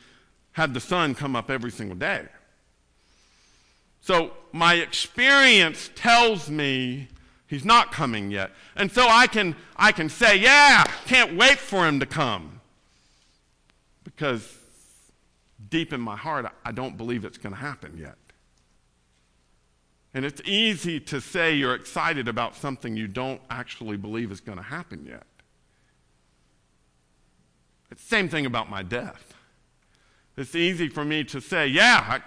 had 0.53 0.73
the 0.73 0.81
sun 0.81 1.14
come 1.17 1.35
up 1.35 1.51
every 1.51 1.73
single 1.73 1.97
day. 1.97 2.27
So 4.01 4.33
my 4.53 4.75
experience 4.75 5.91
tells 5.97 6.49
me 6.49 7.09
he's 7.48 7.64
not 7.64 7.90
coming 7.90 8.30
yet. 8.30 8.52
And 8.76 8.92
so 8.92 9.08
I 9.08 9.26
can, 9.26 9.56
I 9.76 9.90
can 9.90 10.08
say, 10.08 10.37
yeah, 10.37 10.84
can't 11.06 11.37
wait 11.37 11.58
for 11.58 11.87
him 11.87 11.98
to 11.98 12.06
come. 12.06 12.61
Because 14.04 14.56
deep 15.68 15.92
in 15.92 16.00
my 16.00 16.16
heart, 16.16 16.46
I 16.64 16.72
don't 16.72 16.96
believe 16.96 17.24
it's 17.24 17.38
going 17.38 17.54
to 17.54 17.61
happen 17.61 17.96
yet. 17.98 18.16
And 20.14 20.24
it's 20.24 20.40
easy 20.44 21.00
to 21.00 21.20
say 21.20 21.54
you're 21.54 21.74
excited 21.74 22.28
about 22.28 22.56
something 22.56 22.96
you 22.96 23.08
don't 23.08 23.40
actually 23.50 23.96
believe 23.96 24.32
is 24.32 24.40
going 24.40 24.58
to 24.58 24.64
happen 24.64 25.04
yet. 25.06 25.24
It's 27.90 28.02
the 28.02 28.08
same 28.08 28.28
thing 28.28 28.46
about 28.46 28.70
my 28.70 28.82
death. 28.82 29.34
It's 30.37 30.54
easy 30.54 30.88
for 30.88 31.04
me 31.04 31.24
to 31.24 31.40
say, 31.40 31.66
yeah, 31.66 32.04
I 32.08 32.20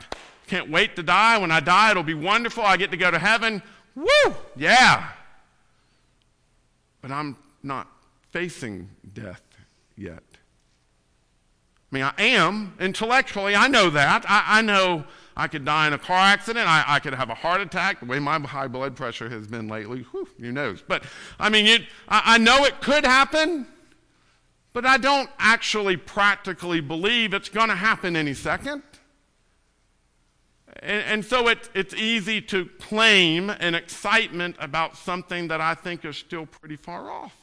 can't 0.47 0.69
wait 0.69 0.95
to 0.97 1.03
die. 1.03 1.37
When 1.37 1.51
I 1.51 1.59
die, 1.59 1.91
it'll 1.91 2.03
be 2.03 2.13
wonderful. 2.13 2.63
I 2.63 2.77
get 2.77 2.91
to 2.91 2.97
go 2.97 3.09
to 3.09 3.19
heaven. 3.19 3.63
Woo! 3.95 4.35
Yeah. 4.55 5.09
But 7.01 7.11
I'm 7.11 7.35
not 7.63 7.87
facing 8.31 8.89
death 9.13 9.41
yet. 9.95 10.23
I 11.91 11.95
mean, 11.95 12.03
I 12.03 12.13
am 12.17 12.73
intellectually, 12.79 13.55
I 13.55 13.67
know 13.67 13.89
that. 13.89 14.23
I, 14.27 14.59
I 14.59 14.61
know 14.61 15.03
I 15.35 15.47
could 15.47 15.65
die 15.65 15.87
in 15.87 15.93
a 15.93 15.97
car 15.97 16.17
accident. 16.17 16.67
I, 16.67 16.83
I, 16.87 16.99
could 16.99 17.13
have 17.13 17.29
a 17.29 17.33
heart 17.35 17.59
attack. 17.59 17.99
The 17.99 18.05
way 18.05 18.19
my 18.19 18.39
high 18.39 18.67
blood 18.67 18.95
pressure 18.95 19.27
has 19.29 19.47
been 19.47 19.67
lately, 19.67 20.03
whew, 20.11 20.27
who 20.39 20.51
knows? 20.51 20.81
But 20.81 21.03
I 21.39 21.49
mean, 21.49 21.65
it, 21.65 21.81
I, 22.07 22.35
I 22.35 22.37
know 22.37 22.63
it 22.63 22.79
could 22.79 23.03
happen, 23.03 23.67
but 24.71 24.85
I 24.85 24.97
don't 24.97 25.29
actually 25.37 25.97
practically 25.97 26.79
believe 26.79 27.33
it's 27.33 27.49
going 27.49 27.69
to 27.69 27.75
happen 27.75 28.15
any 28.15 28.33
second. 28.33 28.83
And, 30.81 31.03
and 31.03 31.25
so 31.25 31.47
it, 31.47 31.69
it's 31.75 31.93
easy 31.93 32.41
to 32.41 32.65
claim 32.79 33.49
an 33.49 33.75
excitement 33.75 34.55
about 34.59 34.97
something 34.97 35.47
that 35.49 35.61
I 35.61 35.75
think 35.75 36.03
is 36.05 36.17
still 36.17 36.45
pretty 36.45 36.75
far 36.75 37.11
off. 37.11 37.35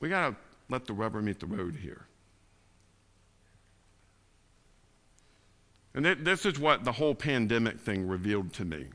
We 0.00 0.08
got 0.08 0.30
to 0.30 0.36
let 0.70 0.86
the 0.86 0.94
rubber 0.94 1.20
meet 1.20 1.40
the 1.40 1.46
road 1.46 1.76
here. 1.76 2.06
And 5.92 6.04
th- 6.06 6.18
this 6.22 6.46
is 6.46 6.58
what 6.58 6.84
the 6.84 6.92
whole 6.92 7.14
pandemic 7.14 7.78
thing 7.78 8.08
revealed 8.08 8.54
to 8.54 8.64
me. 8.64 8.86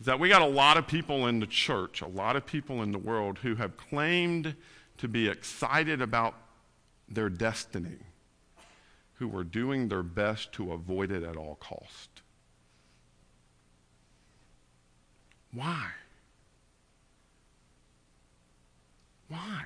Is 0.00 0.06
that 0.06 0.18
we 0.18 0.30
got 0.30 0.40
a 0.40 0.46
lot 0.46 0.78
of 0.78 0.86
people 0.86 1.26
in 1.26 1.40
the 1.40 1.46
church, 1.46 2.00
a 2.00 2.08
lot 2.08 2.34
of 2.34 2.46
people 2.46 2.82
in 2.82 2.90
the 2.90 2.98
world 2.98 3.38
who 3.38 3.54
have 3.56 3.76
claimed 3.76 4.56
to 4.96 5.08
be 5.08 5.28
excited 5.28 6.00
about 6.00 6.34
their 7.06 7.28
destiny, 7.28 7.98
who 9.14 9.36
are 9.36 9.44
doing 9.44 9.88
their 9.88 10.02
best 10.02 10.52
to 10.52 10.72
avoid 10.72 11.10
it 11.10 11.22
at 11.22 11.36
all 11.36 11.56
cost. 11.56 12.08
Why? 15.52 15.88
Why? 19.28 19.64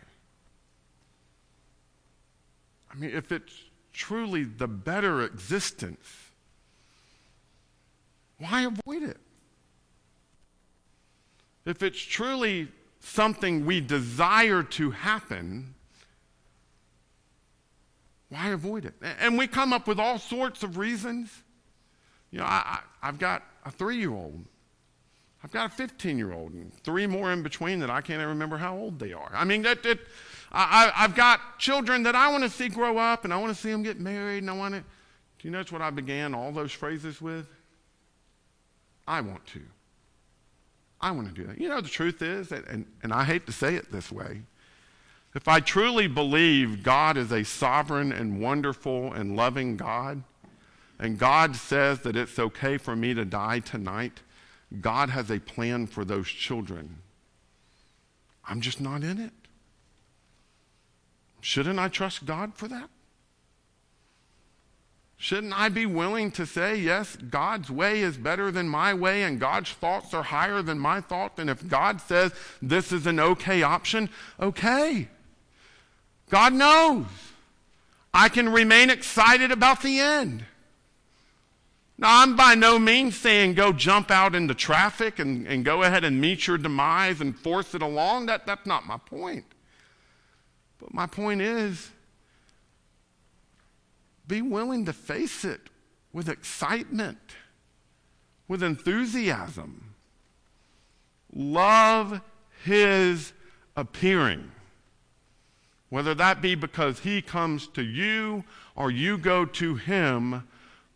I 2.90 2.96
mean, 2.96 3.10
if 3.10 3.30
it's 3.30 3.54
truly 3.92 4.42
the 4.42 4.66
better 4.66 5.22
existence, 5.22 6.32
why 8.38 8.62
avoid 8.62 9.04
it? 9.04 9.18
If 11.64 11.82
it's 11.82 12.00
truly 12.00 12.68
something 13.00 13.64
we 13.64 13.80
desire 13.80 14.62
to 14.62 14.90
happen, 14.90 15.74
why 18.28 18.48
avoid 18.50 18.84
it? 18.84 18.94
And 19.20 19.38
we 19.38 19.46
come 19.46 19.72
up 19.72 19.86
with 19.86 19.98
all 19.98 20.18
sorts 20.18 20.62
of 20.62 20.76
reasons. 20.76 21.30
You 22.30 22.40
know, 22.40 22.46
I, 22.46 22.80
have 23.00 23.18
got 23.18 23.42
a 23.64 23.70
three 23.70 23.96
year 23.96 24.10
old 24.10 24.44
I've 25.44 25.52
got 25.52 25.70
a 25.70 25.74
15 25.74 26.16
year 26.16 26.32
old 26.32 26.54
and 26.54 26.72
three 26.82 27.06
more 27.06 27.30
in 27.30 27.42
between 27.42 27.78
that 27.80 27.90
I 27.90 28.00
can't 28.00 28.16
even 28.16 28.28
remember 28.28 28.56
how 28.56 28.74
old 28.74 28.98
they 28.98 29.12
are. 29.12 29.30
I 29.34 29.44
mean, 29.44 29.60
that, 29.62 29.82
that, 29.82 29.98
I, 30.50 30.90
have 30.94 31.14
got 31.14 31.58
children 31.58 32.04
that 32.04 32.14
I 32.14 32.32
want 32.32 32.44
to 32.44 32.50
see 32.50 32.70
grow 32.70 32.96
up 32.96 33.24
and 33.24 33.32
I 33.32 33.36
want 33.36 33.54
to 33.54 33.60
see 33.60 33.70
them 33.70 33.82
get 33.82 34.00
married 34.00 34.38
and 34.38 34.48
I 34.48 34.54
want 34.54 34.74
to. 34.74 34.80
Do 34.80 35.48
you 35.48 35.50
notice 35.50 35.70
what 35.70 35.82
I 35.82 35.90
began 35.90 36.34
all 36.34 36.50
those 36.50 36.72
phrases 36.72 37.20
with? 37.20 37.46
I 39.06 39.20
want 39.20 39.44
to. 39.48 39.60
I 41.04 41.10
want 41.10 41.28
to 41.28 41.34
do 41.34 41.46
that. 41.46 41.60
You 41.60 41.68
know, 41.68 41.82
the 41.82 41.88
truth 41.90 42.22
is, 42.22 42.50
and, 42.50 42.86
and 43.02 43.12
I 43.12 43.24
hate 43.24 43.44
to 43.44 43.52
say 43.52 43.74
it 43.74 43.92
this 43.92 44.10
way, 44.10 44.40
if 45.34 45.46
I 45.46 45.60
truly 45.60 46.06
believe 46.06 46.82
God 46.82 47.18
is 47.18 47.30
a 47.30 47.44
sovereign 47.44 48.10
and 48.10 48.40
wonderful 48.40 49.12
and 49.12 49.36
loving 49.36 49.76
God, 49.76 50.22
and 50.98 51.18
God 51.18 51.56
says 51.56 52.00
that 52.00 52.16
it's 52.16 52.38
okay 52.38 52.78
for 52.78 52.96
me 52.96 53.12
to 53.12 53.26
die 53.26 53.58
tonight, 53.58 54.22
God 54.80 55.10
has 55.10 55.30
a 55.30 55.40
plan 55.40 55.86
for 55.86 56.06
those 56.06 56.26
children. 56.26 56.96
I'm 58.48 58.62
just 58.62 58.80
not 58.80 59.02
in 59.02 59.20
it. 59.20 59.32
Shouldn't 61.42 61.78
I 61.78 61.88
trust 61.88 62.24
God 62.24 62.54
for 62.54 62.66
that? 62.68 62.88
Shouldn't 65.24 65.58
I 65.58 65.70
be 65.70 65.86
willing 65.86 66.32
to 66.32 66.44
say, 66.44 66.76
yes, 66.76 67.16
God's 67.16 67.70
way 67.70 68.02
is 68.02 68.18
better 68.18 68.50
than 68.50 68.68
my 68.68 68.92
way 68.92 69.22
and 69.22 69.40
God's 69.40 69.70
thoughts 69.70 70.12
are 70.12 70.22
higher 70.22 70.60
than 70.60 70.78
my 70.78 71.00
thoughts? 71.00 71.38
And 71.38 71.48
if 71.48 71.66
God 71.66 72.02
says 72.02 72.32
this 72.60 72.92
is 72.92 73.06
an 73.06 73.18
okay 73.18 73.62
option, 73.62 74.10
okay. 74.38 75.08
God 76.28 76.52
knows. 76.52 77.06
I 78.12 78.28
can 78.28 78.50
remain 78.50 78.90
excited 78.90 79.50
about 79.50 79.80
the 79.80 79.98
end. 79.98 80.44
Now, 81.96 82.20
I'm 82.20 82.36
by 82.36 82.54
no 82.54 82.78
means 82.78 83.16
saying 83.16 83.54
go 83.54 83.72
jump 83.72 84.10
out 84.10 84.34
into 84.34 84.52
traffic 84.52 85.18
and, 85.20 85.46
and 85.46 85.64
go 85.64 85.84
ahead 85.84 86.04
and 86.04 86.20
meet 86.20 86.46
your 86.46 86.58
demise 86.58 87.22
and 87.22 87.34
force 87.34 87.74
it 87.74 87.80
along. 87.80 88.26
That, 88.26 88.44
that's 88.44 88.66
not 88.66 88.84
my 88.84 88.98
point. 88.98 89.46
But 90.78 90.92
my 90.92 91.06
point 91.06 91.40
is 91.40 91.92
be 94.26 94.42
willing 94.42 94.84
to 94.86 94.92
face 94.92 95.44
it 95.44 95.70
with 96.12 96.28
excitement, 96.28 97.18
with 98.48 98.62
enthusiasm. 98.62 99.94
Love 101.34 102.20
his 102.64 103.32
appearing. 103.76 104.50
Whether 105.90 106.14
that 106.14 106.40
be 106.40 106.54
because 106.54 107.00
he 107.00 107.22
comes 107.22 107.68
to 107.68 107.82
you 107.82 108.44
or 108.74 108.90
you 108.90 109.18
go 109.18 109.44
to 109.44 109.74
him 109.76 110.44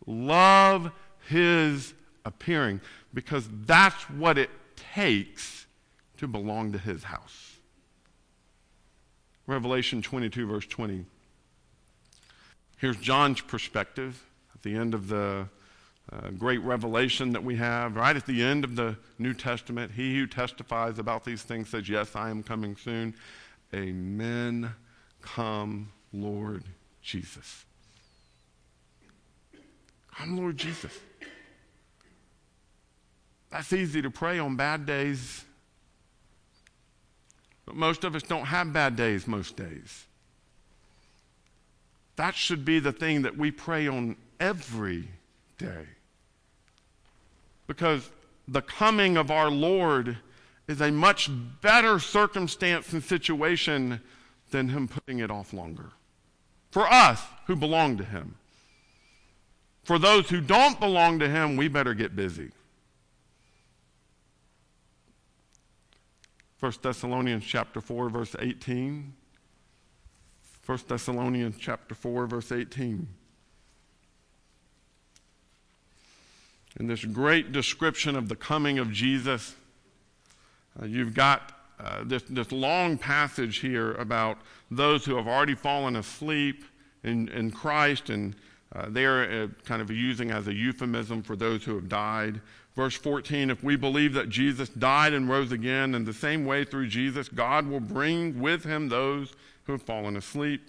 love 0.09 0.91
his 1.27 1.93
appearing 2.25 2.81
because 3.13 3.47
that's 3.65 4.09
what 4.09 4.37
it 4.37 4.49
takes 4.75 5.67
to 6.17 6.27
belong 6.27 6.71
to 6.73 6.77
his 6.77 7.03
house. 7.03 7.57
Revelation 9.47 10.01
22, 10.01 10.47
verse 10.47 10.65
20. 10.65 11.05
Here's 12.79 12.95
John's 12.95 13.41
perspective 13.41 14.25
at 14.55 14.61
the 14.63 14.73
end 14.73 14.93
of 14.93 15.09
the 15.09 15.47
uh, 16.11 16.29
great 16.37 16.61
revelation 16.61 17.33
that 17.33 17.43
we 17.43 17.57
have, 17.57 17.97
right 17.97 18.15
at 18.15 18.25
the 18.25 18.41
end 18.41 18.63
of 18.63 18.77
the 18.77 18.95
New 19.17 19.33
Testament. 19.33 19.91
He 19.91 20.17
who 20.17 20.25
testifies 20.25 20.97
about 20.97 21.25
these 21.25 21.43
things 21.43 21.69
says, 21.69 21.89
Yes, 21.89 22.15
I 22.15 22.29
am 22.29 22.41
coming 22.41 22.77
soon. 22.77 23.13
Amen. 23.73 24.71
Come, 25.21 25.91
Lord 26.13 26.63
Jesus. 27.01 27.65
I'm 30.17 30.37
Lord 30.37 30.55
Jesus. 30.55 30.97
That's 33.51 33.73
easy 33.73 34.01
to 34.01 34.09
pray 34.09 34.39
on 34.39 34.55
bad 34.55 34.85
days. 34.85 35.43
But 37.65 37.75
most 37.75 38.05
of 38.05 38.15
us 38.15 38.23
don't 38.23 38.45
have 38.45 38.71
bad 38.71 38.95
days 38.95 39.27
most 39.27 39.57
days. 39.57 40.05
That 42.19 42.35
should 42.35 42.65
be 42.65 42.79
the 42.79 42.91
thing 42.91 43.21
that 43.21 43.37
we 43.37 43.49
pray 43.49 43.87
on 43.87 44.17
every 44.41 45.07
day. 45.57 45.85
Because 47.65 48.11
the 48.45 48.61
coming 48.61 49.15
of 49.15 49.31
our 49.31 49.49
Lord 49.49 50.17
is 50.67 50.81
a 50.81 50.91
much 50.91 51.29
better 51.61 51.97
circumstance 51.97 52.91
and 52.91 53.01
situation 53.01 54.01
than 54.51 54.67
Him 54.67 54.89
putting 54.89 55.19
it 55.19 55.31
off 55.31 55.53
longer. 55.53 55.91
For 56.71 56.85
us 56.91 57.23
who 57.47 57.55
belong 57.55 57.95
to 57.99 58.03
Him. 58.03 58.35
For 59.85 59.97
those 59.97 60.29
who 60.29 60.41
don't 60.41 60.77
belong 60.77 61.19
to 61.19 61.29
Him, 61.29 61.55
we 61.55 61.69
better 61.69 61.93
get 61.93 62.17
busy. 62.17 62.49
1 66.59 66.73
Thessalonians 66.81 67.45
chapter 67.45 67.79
4 67.79 68.09
verse 68.09 68.35
18. 68.37 69.13
1 70.69 70.77
Thessalonians 70.87 71.55
chapter 71.57 71.95
4 71.95 72.27
verse 72.27 72.51
18. 72.51 73.07
In 76.79 76.85
this 76.85 77.03
great 77.03 77.51
description 77.51 78.15
of 78.15 78.29
the 78.29 78.35
coming 78.35 78.77
of 78.77 78.91
Jesus, 78.91 79.55
uh, 80.79 80.85
you've 80.85 81.15
got 81.15 81.53
uh, 81.79 82.03
this, 82.03 82.21
this 82.29 82.51
long 82.51 82.99
passage 82.99 83.57
here 83.57 83.93
about 83.93 84.37
those 84.69 85.03
who 85.03 85.15
have 85.15 85.27
already 85.27 85.55
fallen 85.55 85.95
asleep 85.95 86.63
in, 87.03 87.29
in 87.29 87.49
Christ, 87.49 88.11
and 88.11 88.35
uh, 88.75 88.89
they're 88.89 89.45
uh, 89.45 89.47
kind 89.65 89.81
of 89.81 89.89
using 89.89 90.29
as 90.29 90.47
a 90.47 90.53
euphemism 90.53 91.23
for 91.23 91.35
those 91.35 91.63
who 91.63 91.73
have 91.73 91.89
died. 91.89 92.41
Verse 92.75 92.95
14 92.95 93.49
If 93.49 93.63
we 93.63 93.75
believe 93.75 94.13
that 94.13 94.29
Jesus 94.29 94.69
died 94.69 95.13
and 95.13 95.27
rose 95.27 95.51
again, 95.51 95.95
in 95.95 96.05
the 96.05 96.13
same 96.13 96.45
way 96.45 96.63
through 96.63 96.89
Jesus, 96.89 97.27
God 97.27 97.65
will 97.65 97.79
bring 97.79 98.39
with 98.39 98.63
him 98.63 98.89
those 98.89 99.33
who 99.69 99.73
have 99.73 99.83
fallen 99.83 100.17
asleep 100.17 100.67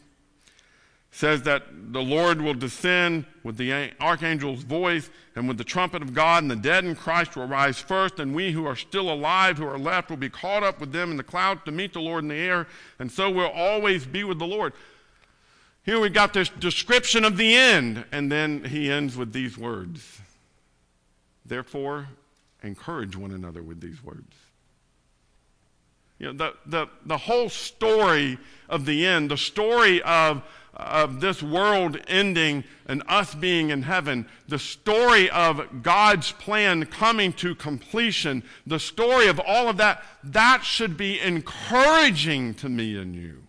says 1.10 1.42
that 1.42 1.62
the 1.92 2.02
Lord 2.02 2.42
will 2.42 2.52
descend 2.52 3.24
with 3.42 3.56
the 3.56 3.90
archangel's 3.98 4.62
voice 4.62 5.08
and 5.34 5.48
with 5.48 5.56
the 5.56 5.64
trumpet 5.64 6.02
of 6.02 6.12
God, 6.12 6.44
and 6.44 6.50
the 6.50 6.56
dead 6.56 6.84
in 6.84 6.94
Christ 6.94 7.34
will 7.34 7.46
rise 7.46 7.78
first, 7.78 8.20
and 8.20 8.34
we 8.34 8.52
who 8.52 8.66
are 8.66 8.76
still 8.76 9.10
alive, 9.10 9.56
who 9.56 9.66
are 9.66 9.78
left, 9.78 10.10
will 10.10 10.18
be 10.18 10.28
caught 10.28 10.62
up 10.62 10.80
with 10.80 10.92
them 10.92 11.10
in 11.10 11.16
the 11.16 11.22
clouds 11.22 11.62
to 11.64 11.72
meet 11.72 11.94
the 11.94 12.00
Lord 12.00 12.24
in 12.24 12.28
the 12.28 12.36
air, 12.36 12.66
and 12.98 13.10
so 13.10 13.30
we'll 13.30 13.48
always 13.48 14.04
be 14.04 14.22
with 14.22 14.38
the 14.38 14.46
Lord. 14.46 14.74
Here 15.82 15.98
we 15.98 16.10
got 16.10 16.34
this 16.34 16.50
description 16.50 17.24
of 17.24 17.38
the 17.38 17.56
end, 17.56 18.04
and 18.12 18.30
then 18.30 18.64
he 18.64 18.92
ends 18.92 19.16
with 19.16 19.32
these 19.32 19.56
words. 19.56 20.20
Therefore, 21.46 22.06
encourage 22.62 23.16
one 23.16 23.30
another 23.30 23.62
with 23.62 23.80
these 23.80 24.04
words. 24.04 24.36
You 26.20 26.26
know, 26.26 26.32
the, 26.32 26.54
the, 26.66 26.86
the 27.06 27.16
whole 27.18 27.48
story 27.48 28.38
of 28.68 28.86
the 28.86 29.04
end, 29.04 29.30
the 29.32 29.36
story 29.36 30.00
of 30.02 30.42
of 30.80 31.20
this 31.20 31.42
world 31.42 31.98
ending 32.08 32.64
and 32.86 33.02
us 33.06 33.34
being 33.34 33.70
in 33.70 33.82
heaven, 33.82 34.26
the 34.48 34.58
story 34.58 35.28
of 35.30 35.82
God's 35.82 36.32
plan 36.32 36.86
coming 36.86 37.32
to 37.34 37.54
completion, 37.54 38.42
the 38.66 38.78
story 38.78 39.26
of 39.26 39.40
all 39.40 39.68
of 39.68 39.76
that, 39.76 40.02
that 40.24 40.64
should 40.64 40.96
be 40.96 41.20
encouraging 41.20 42.54
to 42.54 42.68
me 42.68 42.96
and 42.96 43.14
you, 43.14 43.42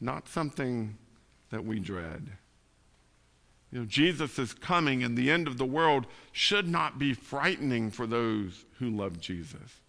not 0.00 0.28
something 0.28 0.98
that 1.50 1.64
we 1.64 1.78
dread. 1.78 2.32
You 3.72 3.80
know, 3.80 3.86
Jesus 3.86 4.38
is 4.38 4.54
coming, 4.54 5.02
and 5.02 5.16
the 5.16 5.30
end 5.30 5.46
of 5.46 5.58
the 5.58 5.66
world 5.66 6.06
should 6.32 6.68
not 6.68 6.98
be 6.98 7.14
frightening 7.14 7.90
for 7.90 8.06
those 8.06 8.64
who 8.78 8.90
love 8.90 9.20
Jesus. 9.20 9.80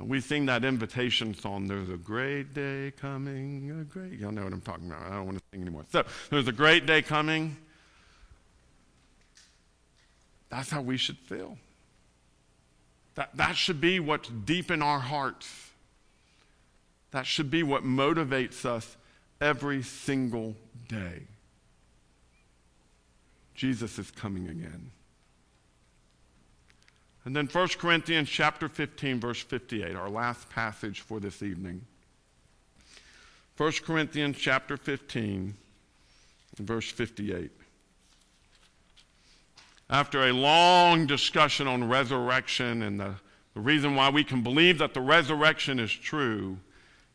We 0.00 0.20
sing 0.20 0.46
that 0.46 0.64
invitation 0.64 1.34
song, 1.34 1.68
There's 1.68 1.88
a 1.88 1.96
great 1.96 2.52
day 2.52 2.92
coming, 2.96 3.70
a 3.80 3.84
great, 3.84 4.18
y'all 4.18 4.32
know 4.32 4.42
what 4.42 4.52
I'm 4.52 4.60
talking 4.60 4.90
about. 4.90 5.02
I 5.02 5.10
don't 5.10 5.26
want 5.26 5.38
to 5.38 5.44
sing 5.52 5.62
anymore. 5.62 5.84
So, 5.92 6.04
there's 6.30 6.48
a 6.48 6.52
great 6.52 6.84
day 6.84 7.00
coming. 7.00 7.56
That's 10.48 10.68
how 10.68 10.82
we 10.82 10.96
should 10.96 11.18
feel. 11.18 11.56
That, 13.14 13.36
that 13.36 13.56
should 13.56 13.80
be 13.80 14.00
what's 14.00 14.28
deep 14.28 14.70
in 14.70 14.82
our 14.82 14.98
hearts. 14.98 15.70
That 17.12 17.26
should 17.26 17.50
be 17.50 17.62
what 17.62 17.84
motivates 17.84 18.64
us 18.64 18.96
every 19.40 19.82
single 19.82 20.56
day. 20.88 21.22
Jesus 23.54 23.98
is 24.00 24.10
coming 24.10 24.48
again. 24.48 24.90
And 27.24 27.34
then 27.34 27.46
1 27.46 27.68
Corinthians 27.78 28.28
chapter 28.28 28.68
15 28.68 29.20
verse 29.20 29.40
58, 29.40 29.96
our 29.96 30.10
last 30.10 30.48
passage 30.50 31.00
for 31.00 31.20
this 31.20 31.42
evening. 31.42 31.82
1 33.56 33.72
Corinthians 33.84 34.36
chapter 34.36 34.76
15 34.76 35.54
verse 36.58 36.90
58. 36.90 37.50
After 39.88 40.28
a 40.28 40.32
long 40.32 41.06
discussion 41.06 41.66
on 41.66 41.88
resurrection 41.88 42.82
and 42.82 42.98
the, 42.98 43.14
the 43.54 43.60
reason 43.60 43.94
why 43.94 44.10
we 44.10 44.24
can 44.24 44.42
believe 44.42 44.78
that 44.78 44.94
the 44.94 45.00
resurrection 45.00 45.78
is 45.78 45.92
true, 45.92 46.58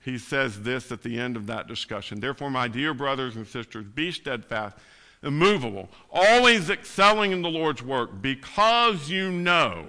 he 0.04 0.18
says 0.18 0.62
this 0.62 0.92
at 0.92 1.04
the 1.04 1.20
end 1.20 1.36
of 1.36 1.46
that 1.48 1.68
discussion. 1.68 2.20
Therefore, 2.20 2.50
my 2.50 2.68
dear 2.68 2.94
brothers 2.94 3.36
and 3.36 3.46
sisters, 3.46 3.86
be 3.86 4.12
steadfast, 4.12 4.78
immovable, 5.24 5.90
always 6.12 6.70
excelling 6.70 7.32
in 7.32 7.42
the 7.42 7.50
Lord's 7.50 7.82
work, 7.82 8.22
because 8.22 9.10
you 9.10 9.32
know 9.32 9.86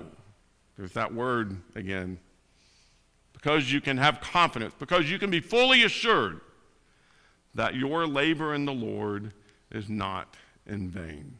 there's 0.76 0.92
that 0.92 1.14
word 1.14 1.56
again. 1.74 2.18
Because 3.32 3.72
you 3.72 3.80
can 3.80 3.96
have 3.96 4.20
confidence, 4.20 4.74
because 4.78 5.10
you 5.10 5.18
can 5.18 5.30
be 5.30 5.40
fully 5.40 5.82
assured 5.82 6.40
that 7.54 7.74
your 7.74 8.06
labor 8.06 8.54
in 8.54 8.66
the 8.66 8.72
Lord 8.72 9.32
is 9.70 9.88
not 9.88 10.36
in 10.66 10.90
vain. 10.90 11.38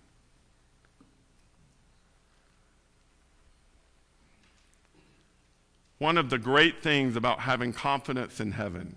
One 5.99 6.17
of 6.17 6.31
the 6.31 6.39
great 6.39 6.83
things 6.83 7.17
about 7.17 7.41
having 7.41 7.75
confidence 7.75 8.41
in 8.41 8.53
heaven 8.53 8.97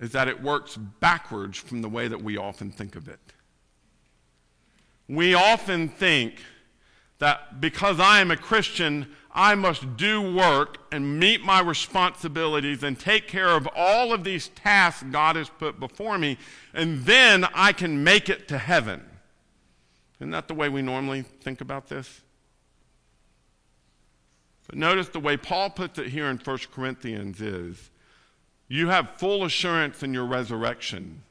is 0.00 0.12
that 0.12 0.28
it 0.28 0.42
works 0.42 0.76
backwards 0.76 1.58
from 1.58 1.82
the 1.82 1.88
way 1.88 2.08
that 2.08 2.22
we 2.22 2.36
often 2.36 2.70
think 2.70 2.94
of 2.94 3.08
it. 3.08 3.18
We 5.08 5.34
often 5.34 5.88
think 5.88 6.34
that 7.18 7.60
because 7.60 7.98
I 7.98 8.20
am 8.20 8.30
a 8.30 8.36
Christian, 8.36 9.08
I 9.32 9.54
must 9.54 9.96
do 9.96 10.34
work 10.34 10.78
and 10.92 11.18
meet 11.18 11.42
my 11.42 11.60
responsibilities 11.60 12.82
and 12.82 12.98
take 12.98 13.26
care 13.26 13.50
of 13.50 13.68
all 13.74 14.12
of 14.12 14.22
these 14.22 14.48
tasks 14.48 15.04
God 15.10 15.36
has 15.36 15.48
put 15.48 15.80
before 15.80 16.18
me, 16.18 16.38
and 16.74 17.04
then 17.04 17.44
I 17.54 17.72
can 17.72 18.04
make 18.04 18.28
it 18.28 18.48
to 18.48 18.58
heaven. 18.58 19.02
Isn't 20.20 20.30
that 20.30 20.48
the 20.48 20.54
way 20.54 20.68
we 20.68 20.82
normally 20.82 21.22
think 21.22 21.60
about 21.60 21.88
this? 21.88 22.20
But 24.68 24.76
notice 24.76 25.08
the 25.08 25.20
way 25.20 25.36
Paul 25.36 25.70
puts 25.70 25.98
it 25.98 26.08
here 26.08 26.26
in 26.26 26.36
1 26.36 26.58
Corinthians 26.72 27.40
is 27.40 27.90
you 28.68 28.88
have 28.88 29.12
full 29.16 29.44
assurance 29.44 30.02
in 30.02 30.12
your 30.12 30.26
resurrection. 30.26 31.22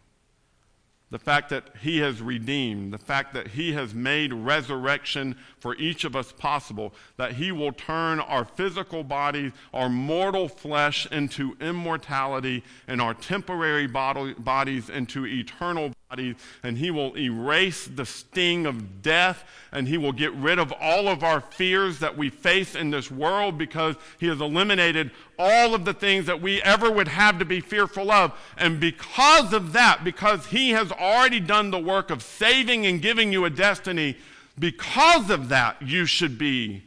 The 1.10 1.20
fact 1.20 1.50
that 1.50 1.70
He 1.82 2.00
has 2.00 2.22
redeemed, 2.22 2.92
the 2.92 2.98
fact 2.98 3.34
that 3.34 3.50
He 3.50 3.74
has 3.74 3.94
made 3.94 4.34
resurrection 4.34 5.38
for 5.68 5.76
each 5.76 6.06
of 6.06 6.16
us 6.16 6.32
possible, 6.32 6.94
that 7.18 7.34
He 7.34 7.52
will 7.52 7.74
turn 7.74 8.22
our 8.22 8.46
physical 8.46 9.04
bodies, 9.04 9.52
our 9.74 9.90
mortal 9.90 10.48
flesh 10.48 11.06
into 11.12 11.58
immortality, 11.60 12.64
and 12.88 13.02
our 13.02 13.14
temporary 13.14 13.86
bodies 13.86 14.90
into 14.90 15.28
eternal 15.28 15.92
bodies, 16.10 16.36
and 16.64 16.78
He 16.78 16.90
will 16.90 17.18
erase 17.18 17.86
the 17.86 18.06
sting 18.06 18.66
of 18.66 19.02
death, 19.02 19.44
and 19.74 19.90
He 19.90 19.98
will 19.98 20.14
get 20.14 20.34
rid 20.36 20.58
of 20.58 20.72
all 20.80 21.10
of 21.10 21.22
our 21.22 21.42
fears 21.42 22.00
that 22.00 22.18
we 22.18 22.30
face 22.30 22.74
in 22.74 22.90
this 22.90 23.12
world 23.12 23.58
because 23.58 23.98
He 24.22 24.28
has 24.28 24.40
eliminated 24.40 25.12
all 25.38 25.76
of 25.76 25.84
the 25.84 25.94
things 25.94 26.28
that 26.28 26.42
we 26.42 26.62
ever 26.62 26.90
would 26.90 27.10
have 27.10 27.40
to 27.40 27.46
be 27.46 27.60
fearful 27.60 28.10
of. 28.10 28.32
And 28.56 28.80
because 28.80 29.52
of 29.52 29.74
that, 29.74 30.06
because 30.06 30.46
He 30.46 30.70
has 30.70 30.94
already 30.94 31.42
done 31.42 31.72
the 31.72 31.78
work 31.78 32.10
of 32.10 32.24
saving 32.24 32.86
and 32.86 33.02
giving 33.02 33.34
you 33.34 33.44
a 33.44 33.50
destiny, 33.50 34.16
because 34.60 35.30
of 35.30 35.50
that, 35.50 35.82
you 35.82 36.06
should 36.06 36.38
be 36.38 36.84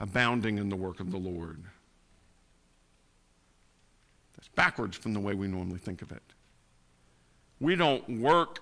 abounding 0.00 0.58
in 0.58 0.68
the 0.68 0.76
work 0.76 1.00
of 1.00 1.10
the 1.10 1.16
Lord. 1.16 1.62
That's 4.36 4.48
backwards 4.48 4.96
from 4.96 5.14
the 5.14 5.20
way 5.20 5.34
we 5.34 5.48
normally 5.48 5.78
think 5.78 6.02
of 6.02 6.12
it. 6.12 6.22
We 7.60 7.74
don't 7.74 8.20
work 8.20 8.60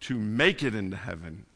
to 0.00 0.18
make 0.18 0.62
it 0.62 0.74
into 0.74 0.96
heaven. 0.96 1.46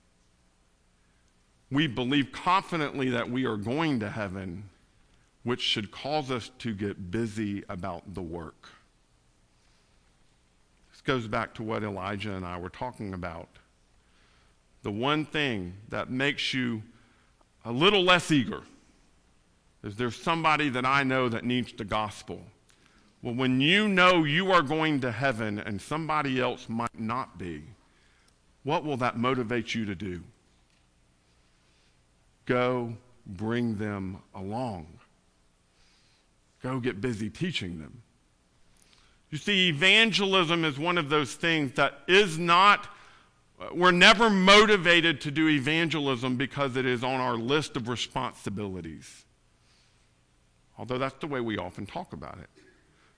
We 1.70 1.86
believe 1.86 2.32
confidently 2.32 3.10
that 3.10 3.30
we 3.30 3.44
are 3.44 3.58
going 3.58 4.00
to 4.00 4.08
heaven, 4.08 4.70
which 5.42 5.60
should 5.60 5.90
cause 5.90 6.30
us 6.30 6.50
to 6.60 6.74
get 6.74 7.10
busy 7.10 7.62
about 7.68 8.14
the 8.14 8.22
work. 8.22 8.70
This 10.90 11.02
goes 11.02 11.26
back 11.26 11.52
to 11.56 11.62
what 11.62 11.82
Elijah 11.82 12.34
and 12.34 12.46
I 12.46 12.58
were 12.58 12.70
talking 12.70 13.12
about. 13.12 13.48
The 14.82 14.90
one 14.90 15.24
thing 15.24 15.74
that 15.88 16.10
makes 16.10 16.54
you 16.54 16.82
a 17.64 17.72
little 17.72 18.02
less 18.02 18.30
eager 18.30 18.62
is 19.82 19.96
there's 19.96 20.16
somebody 20.16 20.68
that 20.70 20.86
I 20.86 21.02
know 21.02 21.28
that 21.28 21.44
needs 21.44 21.72
the 21.72 21.84
gospel. 21.84 22.40
Well, 23.22 23.34
when 23.34 23.60
you 23.60 23.88
know 23.88 24.24
you 24.24 24.52
are 24.52 24.62
going 24.62 25.00
to 25.00 25.10
heaven 25.10 25.58
and 25.58 25.80
somebody 25.80 26.40
else 26.40 26.68
might 26.68 26.98
not 26.98 27.38
be, 27.38 27.62
what 28.62 28.84
will 28.84 28.96
that 28.98 29.16
motivate 29.16 29.74
you 29.74 29.84
to 29.86 29.94
do? 29.94 30.22
Go 32.46 32.94
bring 33.26 33.76
them 33.76 34.18
along. 34.34 34.86
Go 36.62 36.80
get 36.80 37.00
busy 37.00 37.28
teaching 37.28 37.78
them. 37.78 38.02
You 39.30 39.38
see, 39.38 39.68
evangelism 39.68 40.64
is 40.64 40.78
one 40.78 40.96
of 40.96 41.10
those 41.10 41.34
things 41.34 41.72
that 41.72 41.98
is 42.08 42.38
not, 42.38 42.88
we're 43.72 43.90
never 43.90 44.30
motivated 44.30 45.20
to 45.22 45.30
do 45.30 45.48
evangelism 45.48 46.36
because 46.36 46.76
it 46.76 46.86
is 46.86 47.02
on 47.02 47.20
our 47.20 47.36
list 47.36 47.76
of 47.76 47.88
responsibilities. 47.88 49.24
although 50.78 50.98
that's 50.98 51.18
the 51.18 51.26
way 51.26 51.40
we 51.40 51.58
often 51.58 51.86
talk 51.86 52.12
about 52.12 52.38
it. 52.38 52.48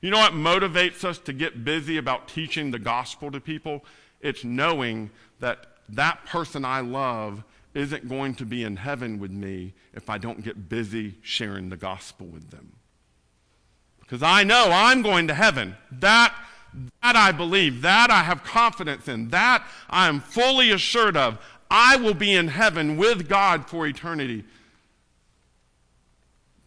You 0.00 0.10
know 0.10 0.18
what 0.18 0.32
motivates 0.32 1.04
us 1.04 1.18
to 1.18 1.32
get 1.34 1.62
busy 1.62 1.98
about 1.98 2.26
teaching 2.26 2.70
the 2.70 2.78
gospel 2.78 3.30
to 3.30 3.40
people? 3.40 3.84
It's 4.20 4.44
knowing 4.44 5.10
that 5.40 5.66
that 5.90 6.24
person 6.24 6.64
I 6.64 6.80
love 6.80 7.44
isn't 7.74 8.08
going 8.08 8.34
to 8.36 8.46
be 8.46 8.64
in 8.64 8.76
heaven 8.76 9.18
with 9.18 9.30
me 9.30 9.74
if 9.92 10.08
I 10.08 10.18
don't 10.18 10.42
get 10.42 10.68
busy 10.68 11.16
sharing 11.22 11.68
the 11.68 11.76
gospel 11.76 12.26
with 12.26 12.50
them. 12.50 12.72
Because 14.00 14.22
I 14.22 14.42
know 14.42 14.70
I'm 14.72 15.02
going 15.02 15.28
to 15.28 15.34
heaven. 15.34 15.76
That, 15.92 16.34
that 17.02 17.16
I 17.16 17.32
believe. 17.32 17.82
That 17.82 18.10
I 18.10 18.22
have 18.22 18.44
confidence 18.44 19.08
in. 19.08 19.28
That 19.30 19.64
I 19.88 20.08
am 20.08 20.20
fully 20.20 20.70
assured 20.70 21.16
of. 21.16 21.38
I 21.70 21.96
will 21.96 22.14
be 22.14 22.34
in 22.34 22.48
heaven 22.48 22.96
with 22.96 23.28
God 23.28 23.68
for 23.68 23.86
eternity. 23.86 24.44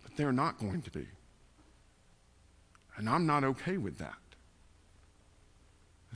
But 0.03 0.15
they're 0.15 0.31
not 0.31 0.59
going 0.59 0.81
to 0.83 0.91
be. 0.91 1.07
And 2.97 3.09
I'm 3.09 3.25
not 3.25 3.43
okay 3.43 3.77
with 3.77 3.97
that. 3.97 4.13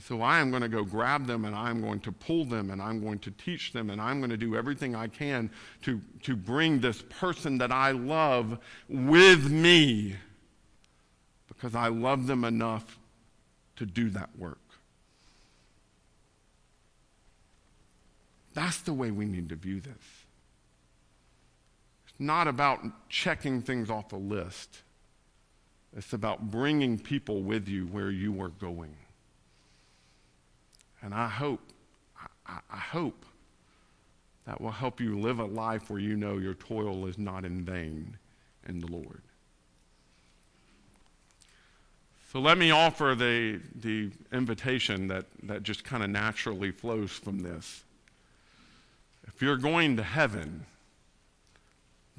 So 0.00 0.22
I 0.22 0.38
am 0.38 0.50
going 0.50 0.62
to 0.62 0.68
go 0.68 0.84
grab 0.84 1.26
them 1.26 1.44
and 1.44 1.54
I'm 1.54 1.80
going 1.80 2.00
to 2.00 2.12
pull 2.12 2.44
them 2.44 2.70
and 2.70 2.80
I'm 2.80 3.02
going 3.02 3.18
to 3.20 3.32
teach 3.32 3.72
them 3.72 3.90
and 3.90 4.00
I'm 4.00 4.20
going 4.20 4.30
to 4.30 4.36
do 4.36 4.54
everything 4.54 4.94
I 4.94 5.08
can 5.08 5.50
to, 5.82 6.00
to 6.22 6.36
bring 6.36 6.80
this 6.80 7.02
person 7.02 7.58
that 7.58 7.72
I 7.72 7.90
love 7.90 8.58
with 8.88 9.50
me 9.50 10.14
because 11.48 11.74
I 11.74 11.88
love 11.88 12.26
them 12.28 12.44
enough 12.44 12.97
to 13.78 13.86
do 13.86 14.10
that 14.10 14.30
work. 14.36 14.58
That's 18.54 18.80
the 18.80 18.92
way 18.92 19.12
we 19.12 19.24
need 19.24 19.48
to 19.50 19.54
view 19.54 19.80
this. 19.80 19.92
It's 22.08 22.18
not 22.18 22.48
about 22.48 22.80
checking 23.08 23.62
things 23.62 23.88
off 23.88 24.12
a 24.12 24.16
list. 24.16 24.82
It's 25.96 26.12
about 26.12 26.50
bringing 26.50 26.98
people 26.98 27.42
with 27.42 27.68
you 27.68 27.86
where 27.86 28.10
you 28.10 28.42
are 28.42 28.48
going. 28.48 28.96
And 31.00 31.14
I 31.14 31.28
hope, 31.28 31.60
I, 32.46 32.58
I, 32.68 32.78
hope 32.78 33.24
that 34.44 34.60
will 34.60 34.72
help 34.72 35.00
you 35.00 35.20
live 35.20 35.38
a 35.38 35.44
life 35.44 35.88
where 35.88 36.00
you 36.00 36.16
know 36.16 36.38
your 36.38 36.54
toil 36.54 37.06
is 37.06 37.16
not 37.16 37.44
in 37.44 37.64
vain 37.64 38.18
in 38.68 38.80
the 38.80 38.88
Lord. 38.88 39.22
So 42.32 42.40
let 42.40 42.58
me 42.58 42.70
offer 42.70 43.14
the, 43.14 43.58
the 43.74 44.10
invitation 44.32 45.08
that, 45.08 45.24
that 45.44 45.62
just 45.62 45.82
kind 45.82 46.02
of 46.02 46.10
naturally 46.10 46.70
flows 46.70 47.10
from 47.10 47.40
this. 47.40 47.82
If 49.26 49.40
you're 49.40 49.56
going 49.56 49.96
to 49.96 50.02
heaven, 50.02 50.66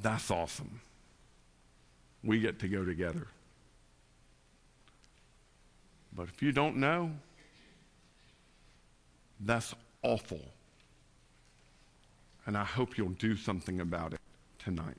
that's 0.01 0.31
awesome. 0.31 0.81
We 2.23 2.39
get 2.39 2.59
to 2.59 2.67
go 2.67 2.83
together. 2.83 3.27
But 6.15 6.27
if 6.29 6.41
you 6.41 6.51
don't 6.51 6.77
know, 6.77 7.11
that's 9.39 9.75
awful. 10.01 10.41
And 12.47 12.57
I 12.57 12.63
hope 12.63 12.97
you'll 12.97 13.09
do 13.09 13.35
something 13.35 13.79
about 13.79 14.13
it 14.13 14.19
tonight. 14.57 14.97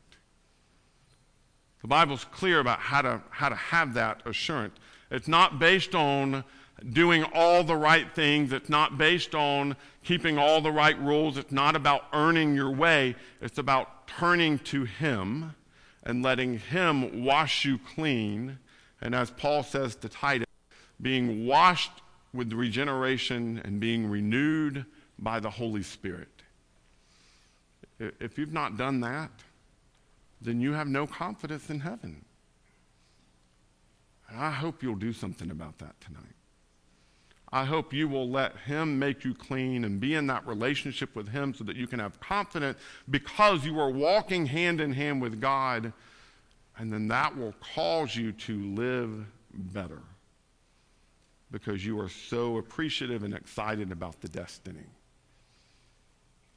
The 1.83 1.89
Bible's 1.89 2.25
clear 2.25 2.61
about 2.61 2.79
how 2.79 3.03
to, 3.03 3.21
how 3.31 3.49
to 3.49 3.57
have 3.57 3.95
that 3.95 4.23
assurance. 4.25 4.77
It's 5.11 5.29
not 5.29 5.59
based 5.59 5.95
on 5.95 6.45
doing 6.93 7.25
all 7.35 7.65
the 7.65 7.77
right 7.77 8.11
things. 8.15 8.53
It's 8.53 8.69
not 8.69 8.97
based 8.97 9.35
on 9.35 9.77
keeping 10.05 10.39
all 10.39 10.61
the 10.61 10.73
right 10.73 10.99
rules. 11.01 11.37
It's 11.37 11.53
not 11.53 11.77
about 11.77 12.05
earning 12.13 12.55
your 12.55 12.71
way. 12.71 13.17
It's 13.41 13.59
about 13.59 14.07
turning 14.07 14.59
to 14.61 14.85
Him 14.85 15.55
and 16.03 16.23
letting 16.23 16.59
Him 16.59 17.25
wash 17.25 17.65
you 17.65 17.79
clean. 17.79 18.59
And 19.01 19.15
as 19.15 19.31
Paul 19.31 19.63
says 19.63 19.97
to 19.97 20.09
Titus, 20.09 20.47
being 21.01 21.47
washed 21.47 21.93
with 22.33 22.53
regeneration 22.53 23.61
and 23.65 23.81
being 23.81 24.09
renewed 24.09 24.85
by 25.19 25.41
the 25.41 25.51
Holy 25.51 25.83
Spirit. 25.83 26.29
If 27.99 28.39
you've 28.39 28.53
not 28.53 28.79
done 28.79 29.01
that, 29.01 29.31
then 30.41 30.61
you 30.61 30.73
have 30.73 30.89
no 30.89 31.07
confidence 31.07 31.69
in 31.69 31.81
heaven. 31.81 32.25
And 34.31 34.39
I 34.39 34.51
hope 34.51 34.83
you'll 34.83 34.95
do 34.95 35.13
something 35.13 35.51
about 35.51 35.79
that 35.79 36.01
tonight. 36.01 36.23
I 37.53 37.65
hope 37.65 37.93
you 37.93 38.09
will 38.09 38.31
let 38.31 38.57
Him 38.59 38.99
make 38.99 39.25
you 39.25 39.35
clean 39.35 39.85
and 39.85 39.99
be 39.99 40.15
in 40.15 40.29
that 40.29 40.47
relationship 40.47 41.17
with 41.17 41.29
Him 41.29 41.53
so 41.53 41.65
that 41.65 41.75
you 41.75 41.89
can 41.89 41.99
have 41.99 42.21
confidence 42.21 42.79
because 43.09 43.65
you 43.65 43.81
are 43.81 43.91
walking 43.91 44.47
hand 44.47 44.81
in 44.81 44.93
hand 44.93 45.21
with 45.21 45.41
God, 45.41 45.93
and 46.79 46.93
then 46.93 47.09
that 47.09 47.37
will 47.37 47.55
cause 47.75 48.15
you 48.15 48.31
to 48.33 48.75
live 48.75 49.27
better 49.53 50.01
because 51.51 51.85
you 51.85 51.99
are 51.99 52.09
so 52.09 52.59
appreciative 52.59 53.25
and 53.25 53.35
excited 53.35 53.91
about 53.91 54.21
the 54.21 54.29
destiny. 54.29 54.87